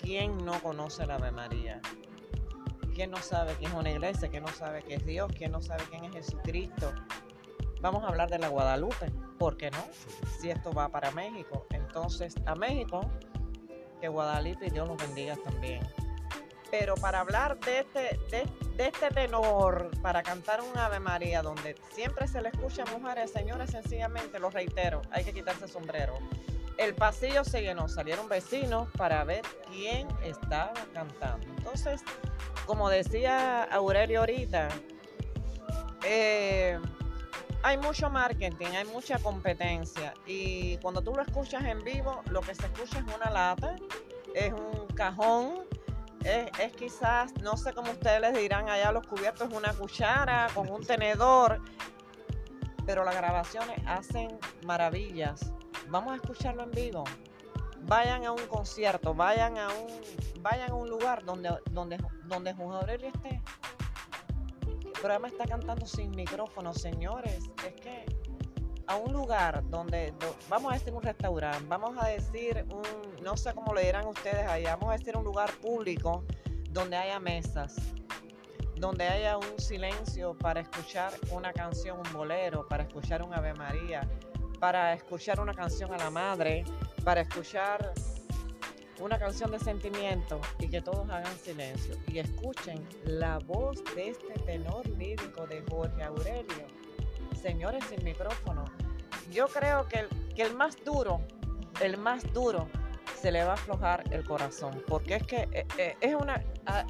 ¿quién 0.00 0.38
no 0.44 0.62
conoce 0.62 1.04
la 1.04 1.16
Ave 1.16 1.32
María? 1.32 1.80
¿Quién 2.94 3.10
no 3.10 3.18
sabe 3.18 3.54
quién 3.54 3.72
es 3.72 3.76
una 3.76 3.90
iglesia? 3.90 4.28
¿Quién 4.28 4.44
no 4.44 4.52
sabe 4.52 4.82
qué 4.82 4.94
es 4.94 5.04
Dios? 5.04 5.32
¿Quién 5.36 5.50
no 5.50 5.60
sabe 5.60 5.82
quién 5.90 6.04
es 6.04 6.12
Jesucristo? 6.12 6.92
Vamos 7.80 8.04
a 8.04 8.08
hablar 8.08 8.28
de 8.28 8.38
la 8.38 8.48
Guadalupe, 8.48 9.10
¿por 9.38 9.56
qué 9.56 9.70
no? 9.70 9.84
Si 10.38 10.50
esto 10.50 10.72
va 10.72 10.88
para 10.90 11.10
México. 11.12 11.66
Entonces, 11.70 12.34
a 12.44 12.54
México, 12.54 13.00
que 14.00 14.08
Guadalupe 14.08 14.66
y 14.66 14.70
Dios 14.70 14.86
los 14.86 14.98
bendiga 14.98 15.36
también. 15.36 15.80
Pero 16.70 16.94
para 16.94 17.20
hablar 17.20 17.58
de 17.60 17.80
este, 17.80 18.20
de, 18.30 18.86
este 18.86 19.08
tenor, 19.08 19.90
para 20.02 20.22
cantar 20.22 20.60
un 20.60 20.76
Ave 20.78 21.00
María, 21.00 21.42
donde 21.42 21.74
siempre 21.90 22.28
se 22.28 22.40
le 22.40 22.50
escucha 22.50 22.84
a 22.84 22.98
mujeres, 22.98 23.32
señores, 23.32 23.70
sencillamente, 23.70 24.38
lo 24.38 24.50
reitero, 24.50 25.02
hay 25.10 25.24
que 25.24 25.32
quitarse 25.32 25.64
el 25.64 25.70
sombrero. 25.70 26.18
El 26.76 26.94
pasillo 26.94 27.44
se 27.44 27.62
llenó, 27.62 27.88
salieron 27.88 28.28
vecinos 28.28 28.88
para 28.96 29.24
ver 29.24 29.42
quién 29.70 30.06
estaba 30.22 30.72
cantando. 30.94 31.46
Entonces, 31.58 32.02
como 32.66 32.88
decía 32.88 33.64
Aurelio 33.64 34.20
ahorita, 34.20 34.68
eh, 36.04 36.78
hay 37.62 37.78
mucho 37.78 38.10
marketing, 38.10 38.68
hay 38.76 38.84
mucha 38.86 39.18
competencia 39.18 40.14
y 40.26 40.76
cuando 40.78 41.02
tú 41.02 41.12
lo 41.14 41.22
escuchas 41.22 41.64
en 41.64 41.82
vivo, 41.84 42.22
lo 42.30 42.40
que 42.40 42.54
se 42.54 42.66
escucha 42.66 42.98
es 42.98 43.14
una 43.14 43.30
lata, 43.30 43.76
es 44.34 44.52
un 44.52 44.86
cajón 44.94 45.64
es, 46.24 46.72
quizás, 46.76 47.32
no 47.40 47.56
sé 47.56 47.72
cómo 47.72 47.92
ustedes 47.92 48.20
les 48.20 48.34
dirán 48.34 48.68
allá 48.68 48.92
los 48.92 49.06
cubiertos, 49.06 49.52
una 49.52 49.72
cuchara 49.72 50.48
con 50.54 50.68
un 50.70 50.84
tenedor, 50.84 51.62
pero 52.84 53.04
las 53.04 53.16
grabaciones 53.16 53.78
hacen 53.86 54.38
maravillas. 54.66 55.52
Vamos 55.88 56.12
a 56.12 56.16
escucharlo 56.16 56.64
en 56.64 56.70
vivo. 56.72 57.04
Vayan 57.82 58.26
a 58.26 58.32
un 58.32 58.46
concierto, 58.48 59.14
vayan 59.14 59.56
a 59.56 59.68
un, 59.68 60.42
vayan 60.42 60.70
a 60.70 60.74
un 60.74 60.90
lugar 60.90 61.24
donde, 61.24 61.50
donde, 61.70 61.96
donde 62.24 62.52
Juan 62.52 62.88
esté. 62.90 63.40
Pero 65.00 65.14
además 65.14 65.32
está 65.32 65.46
cantando 65.46 65.86
sin 65.86 66.10
micrófono, 66.10 66.72
señores. 66.74 67.50
Es 67.66 67.74
que 67.74 68.04
a 68.86 68.96
un 68.96 69.12
lugar 69.12 69.62
donde, 69.70 70.12
vamos 70.48 70.72
a 70.72 70.74
decir 70.74 70.92
un 70.92 71.02
restaurante, 71.02 71.64
vamos 71.68 71.96
a 71.96 72.08
decir 72.08 72.66
un, 72.70 73.22
no 73.22 73.36
sé 73.36 73.54
cómo 73.54 73.72
le 73.72 73.84
dirán 73.84 74.06
ustedes 74.06 74.46
ahí, 74.48 74.64
vamos 74.64 74.90
a 74.90 74.92
decir 74.92 75.16
un 75.16 75.22
lugar 75.22 75.52
público 75.58 76.24
donde 76.70 76.96
haya 76.96 77.20
mesas, 77.20 77.76
donde 78.76 79.06
haya 79.06 79.38
un 79.38 79.58
silencio 79.58 80.36
para 80.36 80.60
escuchar 80.60 81.12
una 81.30 81.52
canción, 81.52 81.98
un 82.04 82.12
bolero, 82.12 82.66
para 82.66 82.82
escuchar 82.82 83.22
un 83.22 83.32
Ave 83.32 83.54
María, 83.54 84.08
para 84.58 84.92
escuchar 84.92 85.38
una 85.38 85.54
canción 85.54 85.94
a 85.94 85.96
la 85.96 86.10
madre, 86.10 86.64
para 87.04 87.20
escuchar 87.20 87.92
una 89.00 89.18
canción 89.18 89.50
de 89.50 89.58
sentimiento 89.58 90.40
y 90.58 90.68
que 90.68 90.80
todos 90.80 91.08
hagan 91.10 91.36
silencio 91.38 91.96
y 92.06 92.18
escuchen 92.18 92.86
la 93.04 93.38
voz 93.38 93.82
de 93.94 94.10
este 94.10 94.34
tenor 94.44 94.86
lírico 94.88 95.46
de 95.46 95.62
Jorge 95.70 96.02
Aurelio. 96.02 96.66
Señores 97.40 97.84
sin 97.84 98.04
micrófono, 98.04 98.64
yo 99.30 99.48
creo 99.48 99.88
que 99.88 100.00
el, 100.00 100.08
que 100.34 100.42
el 100.42 100.54
más 100.54 100.76
duro, 100.84 101.20
el 101.80 101.96
más 101.96 102.30
duro, 102.32 102.68
se 103.20 103.30
le 103.30 103.44
va 103.44 103.52
a 103.52 103.54
aflojar 103.54 104.04
el 104.12 104.24
corazón, 104.24 104.82
porque 104.86 105.16
es 105.16 105.26
que 105.26 105.48
eh, 105.52 105.66
eh, 105.78 105.96
es 106.00 106.14
una... 106.14 106.42
Ah, 106.66 106.86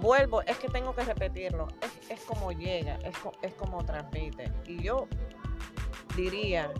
vuelvo, 0.00 0.42
es 0.42 0.56
que 0.58 0.68
tengo 0.68 0.94
que 0.94 1.02
repetirlo, 1.02 1.68
es, 2.08 2.20
como 2.22 2.52
llega, 2.52 2.96
es, 3.04 3.14
es 3.42 3.54
como 3.54 3.84
transmite. 3.84 4.52
Y 4.66 4.82
yo 4.82 5.08
diría 6.16 6.72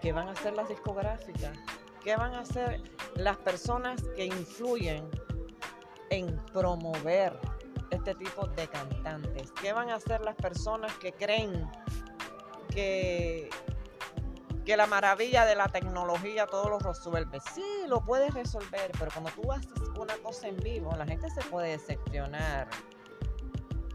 que 0.00 0.12
van 0.12 0.28
a 0.28 0.34
ser 0.36 0.54
las 0.54 0.68
discográficas, 0.68 1.56
que 2.04 2.14
van 2.16 2.34
a 2.34 2.44
ser 2.44 2.82
las 3.16 3.38
personas 3.38 4.02
que 4.14 4.26
influyen 4.26 5.08
en 6.10 6.36
promover 6.52 7.38
este 7.90 8.14
tipo 8.14 8.46
de 8.48 8.68
cantantes, 8.68 9.50
que 9.52 9.72
van 9.72 9.90
a 9.90 9.98
ser 9.98 10.20
las 10.20 10.34
personas 10.36 10.92
que 10.98 11.12
creen 11.12 11.70
que, 12.68 13.48
que 14.66 14.76
la 14.76 14.86
maravilla 14.86 15.46
de 15.46 15.54
la 15.54 15.68
tecnología 15.68 16.46
todo 16.46 16.68
lo 16.68 16.78
resuelve. 16.78 17.40
Sí, 17.54 17.64
lo 17.88 18.00
puedes 18.02 18.34
resolver, 18.34 18.90
pero 18.98 19.10
cuando 19.10 19.30
tú 19.30 19.50
haces 19.50 19.70
una 19.98 20.14
cosa 20.18 20.48
en 20.48 20.56
vivo, 20.56 20.94
la 20.96 21.06
gente 21.06 21.30
se 21.30 21.40
puede 21.42 21.70
decepcionar. 21.70 22.68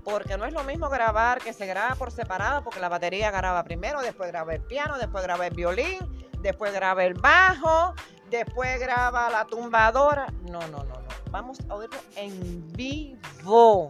Porque 0.03 0.37
no 0.37 0.45
es 0.45 0.53
lo 0.53 0.63
mismo 0.63 0.89
grabar 0.89 1.39
que 1.39 1.53
se 1.53 1.67
graba 1.67 1.93
por 1.93 2.09
separado, 2.09 2.63
porque 2.63 2.79
la 2.79 2.89
batería 2.89 3.29
graba 3.29 3.63
primero, 3.63 4.01
después 4.01 4.31
graba 4.31 4.55
el 4.55 4.61
piano, 4.61 4.97
después 4.97 5.23
graba 5.23 5.45
el 5.45 5.53
violín, 5.53 5.99
después 6.41 6.73
graba 6.73 7.03
el 7.03 7.13
bajo, 7.13 7.93
después 8.29 8.79
graba 8.79 9.29
la 9.29 9.45
tumbadora. 9.45 10.27
No, 10.43 10.59
no, 10.67 10.83
no, 10.83 10.83
no. 10.83 11.09
Vamos 11.31 11.59
a 11.69 11.75
oírlo 11.75 11.99
en 12.15 12.71
vivo 12.73 13.87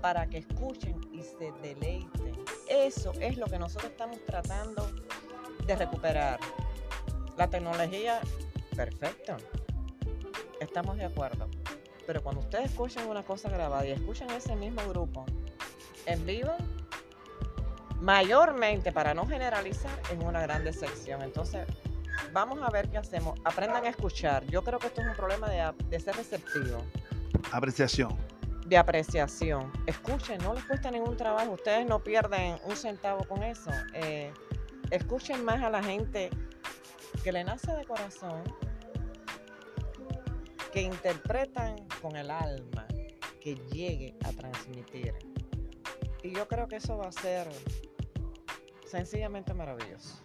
para 0.00 0.28
que 0.28 0.38
escuchen 0.38 1.00
y 1.12 1.22
se 1.22 1.52
deleiten. 1.62 2.44
Eso 2.68 3.12
es 3.20 3.36
lo 3.36 3.46
que 3.46 3.58
nosotros 3.58 3.90
estamos 3.90 4.18
tratando 4.26 4.90
de 5.66 5.76
recuperar. 5.76 6.40
La 7.36 7.48
tecnología, 7.48 8.20
perfecto. 8.74 9.36
Estamos 10.60 10.96
de 10.96 11.04
acuerdo. 11.04 11.48
Pero 12.06 12.22
cuando 12.22 12.40
ustedes 12.40 12.70
escuchan 12.70 13.06
una 13.06 13.22
cosa 13.22 13.48
grabada 13.50 13.86
y 13.86 13.90
escuchan 13.92 14.30
ese 14.30 14.56
mismo 14.56 14.82
grupo 14.88 15.26
en 16.06 16.24
vivo, 16.24 16.56
mayormente, 18.00 18.92
para 18.92 19.14
no 19.14 19.26
generalizar, 19.26 19.90
en 20.10 20.24
una 20.24 20.40
gran 20.42 20.64
decepción. 20.64 21.22
Entonces, 21.22 21.66
vamos 22.32 22.60
a 22.62 22.70
ver 22.70 22.88
qué 22.90 22.98
hacemos. 22.98 23.38
Aprendan 23.44 23.84
a 23.84 23.88
escuchar. 23.88 24.44
Yo 24.46 24.62
creo 24.62 24.78
que 24.78 24.88
esto 24.88 25.00
es 25.00 25.08
un 25.08 25.14
problema 25.14 25.48
de, 25.48 25.72
de 25.88 26.00
ser 26.00 26.16
receptivo. 26.16 26.84
Apreciación. 27.52 28.16
De 28.66 28.76
apreciación. 28.76 29.72
Escuchen, 29.86 30.38
no 30.42 30.54
les 30.54 30.64
cuesta 30.64 30.90
ningún 30.90 31.16
trabajo. 31.16 31.52
Ustedes 31.52 31.86
no 31.86 32.02
pierden 32.02 32.56
un 32.64 32.76
centavo 32.76 33.24
con 33.24 33.42
eso. 33.42 33.70
Eh, 33.94 34.32
escuchen 34.90 35.44
más 35.44 35.62
a 35.62 35.70
la 35.70 35.82
gente 35.82 36.30
que 37.22 37.32
le 37.32 37.44
nace 37.44 37.72
de 37.72 37.84
corazón, 37.84 38.42
que 40.72 40.82
interpretan 40.82 41.76
con 42.02 42.16
el 42.16 42.30
alma, 42.30 42.86
que 43.40 43.54
llegue 43.72 44.14
a 44.24 44.32
transmitir. 44.32 45.14
Y 46.22 46.32
yo 46.32 46.46
creo 46.48 46.68
que 46.68 46.76
eso 46.76 46.98
va 46.98 47.08
a 47.08 47.12
ser 47.12 47.48
sencillamente 48.88 49.54
maravilloso. 49.54 50.22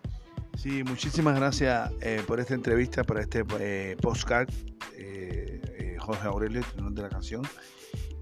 Sí, 0.58 0.84
muchísimas 0.84 1.36
gracias 1.36 1.92
eh, 2.02 2.22
por 2.26 2.40
esta 2.40 2.54
entrevista, 2.54 3.04
por 3.04 3.20
este 3.20 3.44
eh, 3.60 3.98
postcard, 4.02 4.50
eh, 4.96 5.62
eh, 5.80 5.98
Jorge 6.00 6.28
Aurelio, 6.28 6.62
tenor 6.76 6.94
de 6.94 7.02
la 7.02 7.10
canción. 7.10 7.42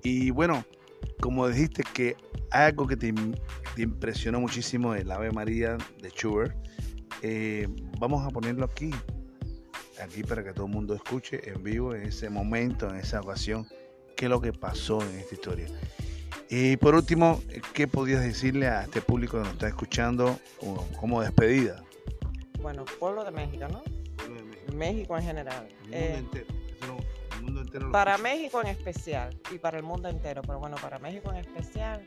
Y 0.03 0.31
bueno, 0.31 0.65
como 1.19 1.47
dijiste 1.47 1.83
que 1.93 2.15
algo 2.49 2.87
que 2.87 2.97
te, 2.97 3.13
te 3.75 3.81
impresionó 3.81 4.39
muchísimo 4.39 4.95
el 4.95 5.11
Ave 5.11 5.31
María 5.31 5.77
de 6.01 6.09
Schubert, 6.09 6.55
eh, 7.21 7.67
vamos 7.99 8.25
a 8.25 8.29
ponerlo 8.29 8.65
aquí, 8.65 8.91
aquí 10.03 10.23
para 10.23 10.43
que 10.43 10.53
todo 10.53 10.65
el 10.65 10.71
mundo 10.71 10.95
escuche 10.95 11.47
en 11.49 11.61
vivo 11.61 11.93
en 11.93 12.03
ese 12.03 12.29
momento, 12.29 12.89
en 12.89 12.95
esa 12.95 13.21
ocasión, 13.21 13.67
qué 14.17 14.25
es 14.25 14.29
lo 14.31 14.41
que 14.41 14.53
pasó 14.53 15.01
en 15.03 15.19
esta 15.19 15.35
historia. 15.35 15.67
Y 16.53 16.75
por 16.75 16.95
último, 16.95 17.41
¿qué 17.73 17.87
podías 17.87 18.21
decirle 18.21 18.67
a 18.67 18.81
este 18.81 19.01
público 19.01 19.37
que 19.37 19.43
nos 19.45 19.53
está 19.53 19.69
escuchando 19.69 20.37
como, 20.59 20.85
como 20.99 21.21
despedida? 21.21 21.81
Bueno, 22.61 22.83
pueblo 22.99 23.23
de 23.23 23.31
México, 23.31 23.67
¿no? 23.69 23.81
México 24.75 25.17
en 25.17 25.23
general. 25.23 25.69
Eh, 25.91 26.21
para 27.89 28.17
México 28.17 28.59
en 28.59 28.67
especial 28.67 29.39
y 29.49 29.59
para 29.59 29.77
el 29.77 29.83
mundo 29.83 30.09
entero, 30.09 30.41
pero 30.41 30.59
bueno, 30.59 30.75
para 30.81 30.99
México 30.99 31.31
en 31.31 31.37
especial 31.37 32.03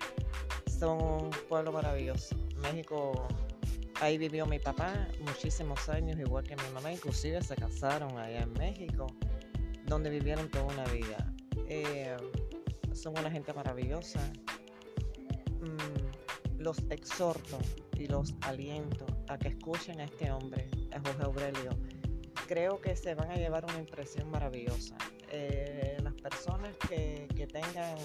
son 0.66 1.00
un 1.00 1.30
pueblo 1.48 1.72
maravilloso. 1.72 2.36
México, 2.60 3.26
ahí 4.02 4.18
vivió 4.18 4.44
mi 4.44 4.58
papá 4.58 5.08
muchísimos 5.20 5.88
años, 5.88 6.18
igual 6.18 6.44
que 6.44 6.54
mi 6.54 6.74
mamá, 6.74 6.92
inclusive 6.92 7.42
se 7.42 7.56
casaron 7.56 8.18
allá 8.18 8.42
en 8.42 8.52
México, 8.52 9.06
donde 9.86 10.10
vivieron 10.10 10.50
toda 10.50 10.64
una 10.64 10.84
vida. 10.84 11.32
Eh, 11.66 12.14
son 12.94 13.18
una 13.18 13.30
gente 13.30 13.52
maravillosa. 13.52 14.20
Mm, 15.60 16.60
los 16.62 16.78
exhorto 16.90 17.58
y 17.96 18.06
los 18.06 18.34
aliento 18.42 19.06
a 19.28 19.38
que 19.38 19.48
escuchen 19.48 20.00
a 20.00 20.04
este 20.04 20.30
hombre, 20.30 20.68
a 20.92 21.00
Jorge 21.00 21.24
Aurelio. 21.24 21.70
Creo 22.46 22.80
que 22.80 22.96
se 22.96 23.14
van 23.14 23.30
a 23.30 23.36
llevar 23.36 23.64
una 23.64 23.78
impresión 23.78 24.30
maravillosa. 24.30 24.96
Eh, 25.30 25.96
las 26.02 26.14
personas 26.14 26.76
que, 26.88 27.26
que 27.34 27.46
tengan 27.46 27.96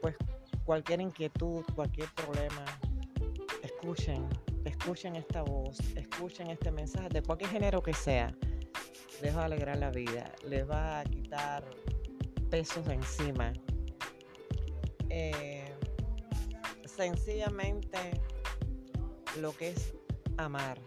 pues 0.00 0.16
cualquier 0.64 1.00
inquietud, 1.00 1.64
cualquier 1.74 2.08
problema, 2.14 2.64
escuchen, 3.62 4.28
escuchen 4.64 5.16
esta 5.16 5.42
voz, 5.42 5.78
escuchen 5.96 6.50
este 6.50 6.70
mensaje 6.70 7.08
de 7.10 7.22
cualquier 7.22 7.50
género 7.50 7.82
que 7.82 7.94
sea. 7.94 8.34
Les 9.22 9.36
va 9.36 9.42
a 9.42 9.44
alegrar 9.44 9.78
la 9.78 9.90
vida, 9.90 10.32
les 10.46 10.68
va 10.68 11.00
a 11.00 11.04
quitar 11.04 11.64
pesos 12.54 12.86
de 12.86 12.94
encima. 12.94 13.52
Eh, 15.10 15.64
sencillamente 16.84 17.98
lo 19.40 19.50
que 19.56 19.70
es 19.70 19.92
amar. 20.36 20.78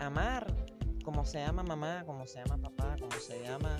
Amar 0.00 0.46
como 1.04 1.26
se 1.26 1.40
llama 1.40 1.64
mamá, 1.64 2.02
como 2.06 2.26
se 2.26 2.42
llama 2.42 2.56
papá, 2.56 2.96
como 2.98 3.12
se 3.20 3.42
llama 3.42 3.76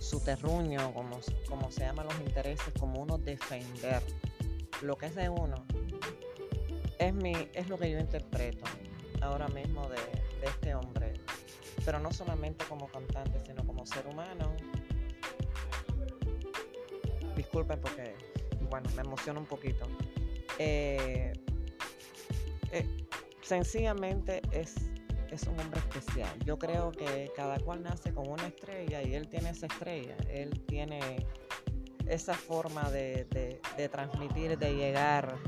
su 0.00 0.18
terruño, 0.20 0.94
como, 0.94 1.20
como 1.50 1.70
se 1.70 1.80
llaman 1.80 2.06
los 2.06 2.18
intereses, 2.20 2.72
como 2.80 3.02
uno 3.02 3.18
defender 3.18 4.02
lo 4.80 4.96
que 4.96 5.06
es 5.06 5.14
de 5.16 5.28
uno. 5.28 5.66
Es, 6.98 7.12
mi, 7.12 7.34
es 7.52 7.68
lo 7.68 7.76
que 7.76 7.90
yo 7.90 7.98
interpreto 7.98 8.64
ahora 9.20 9.48
mismo 9.48 9.86
de, 9.90 10.00
de 10.40 10.46
este 10.46 10.74
hombre. 10.74 11.12
Pero 11.84 12.00
no 12.00 12.10
solamente 12.10 12.64
como 12.64 12.88
cantante, 12.88 13.38
sino 13.44 13.66
como 13.66 13.84
ser 13.84 14.06
humano. 14.06 14.56
Disculpen 17.56 17.80
porque, 17.80 18.14
bueno, 18.68 18.90
me 18.94 19.00
emociona 19.00 19.40
un 19.40 19.46
poquito. 19.46 19.86
Eh, 20.58 21.32
eh, 22.70 23.06
sencillamente 23.40 24.42
es, 24.52 24.74
es 25.30 25.44
un 25.44 25.58
hombre 25.58 25.80
especial. 25.80 26.28
Yo 26.44 26.58
creo 26.58 26.92
que 26.92 27.32
cada 27.34 27.58
cual 27.60 27.82
nace 27.82 28.12
con 28.12 28.28
una 28.28 28.48
estrella 28.48 29.02
y 29.02 29.14
él 29.14 29.26
tiene 29.28 29.48
esa 29.48 29.68
estrella. 29.68 30.18
Él 30.28 30.66
tiene 30.66 31.26
esa 32.06 32.34
forma 32.34 32.90
de, 32.90 33.24
de, 33.30 33.58
de 33.78 33.88
transmitir, 33.88 34.58
de 34.58 34.74
llegar, 34.74 35.38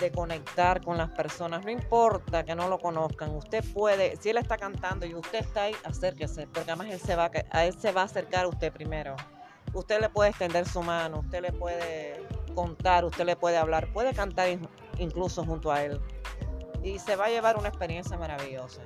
de 0.00 0.12
conectar 0.12 0.80
con 0.80 0.96
las 0.96 1.10
personas. 1.10 1.64
No 1.64 1.72
importa 1.72 2.44
que 2.44 2.54
no 2.54 2.68
lo 2.68 2.78
conozcan, 2.78 3.34
usted 3.34 3.64
puede, 3.74 4.16
si 4.18 4.28
él 4.28 4.36
está 4.36 4.56
cantando 4.56 5.06
y 5.06 5.14
usted 5.16 5.40
está 5.40 5.64
ahí, 5.64 5.74
acérquese, 5.82 6.46
porque 6.46 6.70
además 6.70 6.86
él 6.92 7.00
se 7.00 7.16
va, 7.16 7.32
a 7.50 7.64
él 7.64 7.76
se 7.76 7.90
va 7.90 8.02
a 8.02 8.04
acercar 8.04 8.44
a 8.44 8.48
usted 8.48 8.72
primero. 8.72 9.16
Usted 9.76 10.00
le 10.00 10.08
puede 10.08 10.30
extender 10.30 10.66
su 10.66 10.80
mano, 10.80 11.18
usted 11.20 11.42
le 11.42 11.52
puede 11.52 12.26
contar, 12.54 13.04
usted 13.04 13.26
le 13.26 13.36
puede 13.36 13.58
hablar, 13.58 13.92
puede 13.92 14.14
cantar 14.14 14.48
incluso 14.96 15.44
junto 15.44 15.70
a 15.70 15.82
él. 15.82 16.00
Y 16.82 16.98
se 16.98 17.14
va 17.14 17.26
a 17.26 17.28
llevar 17.28 17.58
una 17.58 17.68
experiencia 17.68 18.16
maravillosa. 18.16 18.80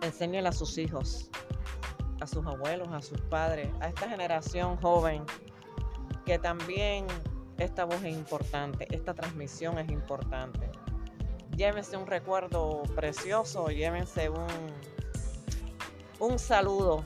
Enséñele 0.00 0.48
a 0.48 0.52
sus 0.52 0.78
hijos, 0.78 1.28
a 2.22 2.26
sus 2.26 2.46
abuelos, 2.46 2.88
a 2.88 3.02
sus 3.02 3.20
padres, 3.20 3.68
a 3.80 3.88
esta 3.88 4.08
generación 4.08 4.78
joven, 4.78 5.26
que 6.24 6.38
también 6.38 7.06
esta 7.58 7.84
voz 7.84 8.02
es 8.02 8.16
importante, 8.16 8.86
esta 8.90 9.12
transmisión 9.12 9.78
es 9.78 9.90
importante. 9.90 10.70
Llévense 11.54 11.98
un 11.98 12.06
recuerdo 12.06 12.82
precioso, 12.94 13.68
llévense 13.68 14.30
un, 14.30 14.46
un 16.18 16.38
saludo 16.38 17.04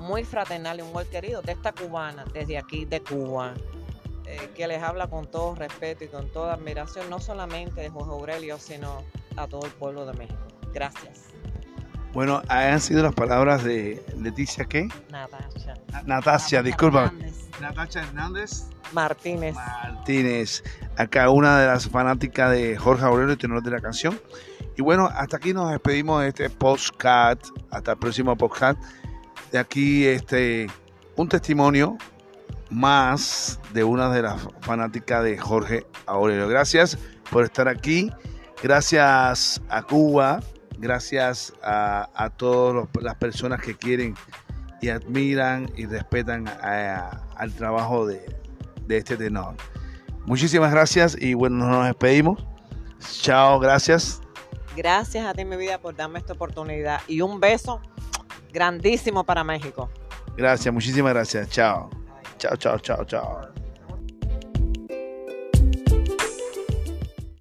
muy 0.00 0.24
fraternal 0.24 0.80
y 0.80 0.82
muy 0.82 1.04
querido 1.06 1.42
de 1.42 1.52
esta 1.52 1.72
cubana, 1.72 2.24
desde 2.32 2.58
aquí 2.58 2.84
de 2.84 3.00
Cuba, 3.00 3.54
eh, 4.26 4.50
que 4.54 4.66
les 4.66 4.82
habla 4.82 5.08
con 5.08 5.30
todo 5.30 5.54
respeto 5.54 6.04
y 6.04 6.08
con 6.08 6.28
toda 6.30 6.54
admiración, 6.54 7.08
no 7.10 7.20
solamente 7.20 7.80
de 7.80 7.90
Jorge 7.90 8.10
Aurelio, 8.10 8.58
sino 8.58 9.04
a 9.36 9.46
todo 9.46 9.64
el 9.66 9.72
pueblo 9.72 10.06
de 10.06 10.14
México. 10.14 10.40
Gracias. 10.72 11.26
Bueno, 12.12 12.42
han 12.48 12.80
sido 12.80 13.04
las 13.04 13.14
palabras 13.14 13.62
de 13.62 14.02
Leticia, 14.18 14.64
¿qué? 14.64 14.88
Natasha. 15.10 15.74
Natasia, 16.04 16.62
disculpa. 16.62 17.04
Hernández. 17.04 17.48
Natacha 17.60 18.00
Hernández. 18.00 18.64
Martínez. 18.92 19.54
Martínez, 19.54 20.64
acá 20.96 21.30
una 21.30 21.60
de 21.60 21.66
las 21.68 21.88
fanáticas 21.88 22.50
de 22.50 22.76
Jorge 22.76 23.04
Aurelio, 23.04 23.38
tenor 23.38 23.62
de 23.62 23.70
la 23.70 23.80
canción. 23.80 24.20
Y 24.76 24.82
bueno, 24.82 25.06
hasta 25.06 25.36
aquí 25.36 25.52
nos 25.52 25.70
despedimos 25.70 26.22
de 26.22 26.28
este 26.28 26.50
podcast, 26.50 27.46
hasta 27.70 27.92
el 27.92 27.98
próximo 27.98 28.36
podcast. 28.36 28.78
De 29.52 29.58
aquí, 29.58 30.06
este, 30.06 30.68
un 31.16 31.28
testimonio 31.28 31.96
más 32.70 33.58
de 33.72 33.82
una 33.84 34.10
de 34.10 34.22
las 34.22 34.46
fanáticas 34.60 35.24
de 35.24 35.36
Jorge 35.38 35.86
Aurelio. 36.06 36.48
Gracias 36.48 36.96
por 37.30 37.44
estar 37.44 37.68
aquí. 37.68 38.10
Gracias 38.62 39.60
a 39.68 39.82
Cuba. 39.82 40.40
Gracias 40.78 41.52
a, 41.62 42.08
a 42.14 42.30
todas 42.30 42.86
las 43.02 43.14
personas 43.16 43.60
que 43.60 43.76
quieren 43.76 44.14
y 44.80 44.88
admiran 44.88 45.70
y 45.76 45.84
respetan 45.86 46.48
a- 46.48 47.20
al 47.36 47.52
trabajo 47.52 48.06
de, 48.06 48.24
de 48.86 48.96
este 48.96 49.16
tenor. 49.16 49.56
Muchísimas 50.26 50.70
gracias 50.70 51.16
y 51.20 51.34
bueno, 51.34 51.66
nos 51.66 51.86
despedimos. 51.86 52.42
Chao, 53.20 53.58
gracias. 53.58 54.20
Gracias 54.76 55.26
a 55.26 55.34
ti, 55.34 55.44
mi 55.44 55.56
vida, 55.56 55.78
por 55.78 55.96
darme 55.96 56.18
esta 56.20 56.32
oportunidad. 56.34 57.00
Y 57.08 57.20
un 57.20 57.40
beso 57.40 57.80
grandísimo 58.52 59.24
para 59.24 59.44
México. 59.44 59.90
Gracias, 60.36 60.72
muchísimas 60.72 61.12
gracias. 61.12 61.48
Chao. 61.50 61.90
Chao, 62.38 62.56
chao, 62.56 62.78
chao, 62.78 63.04
chao. 63.04 63.59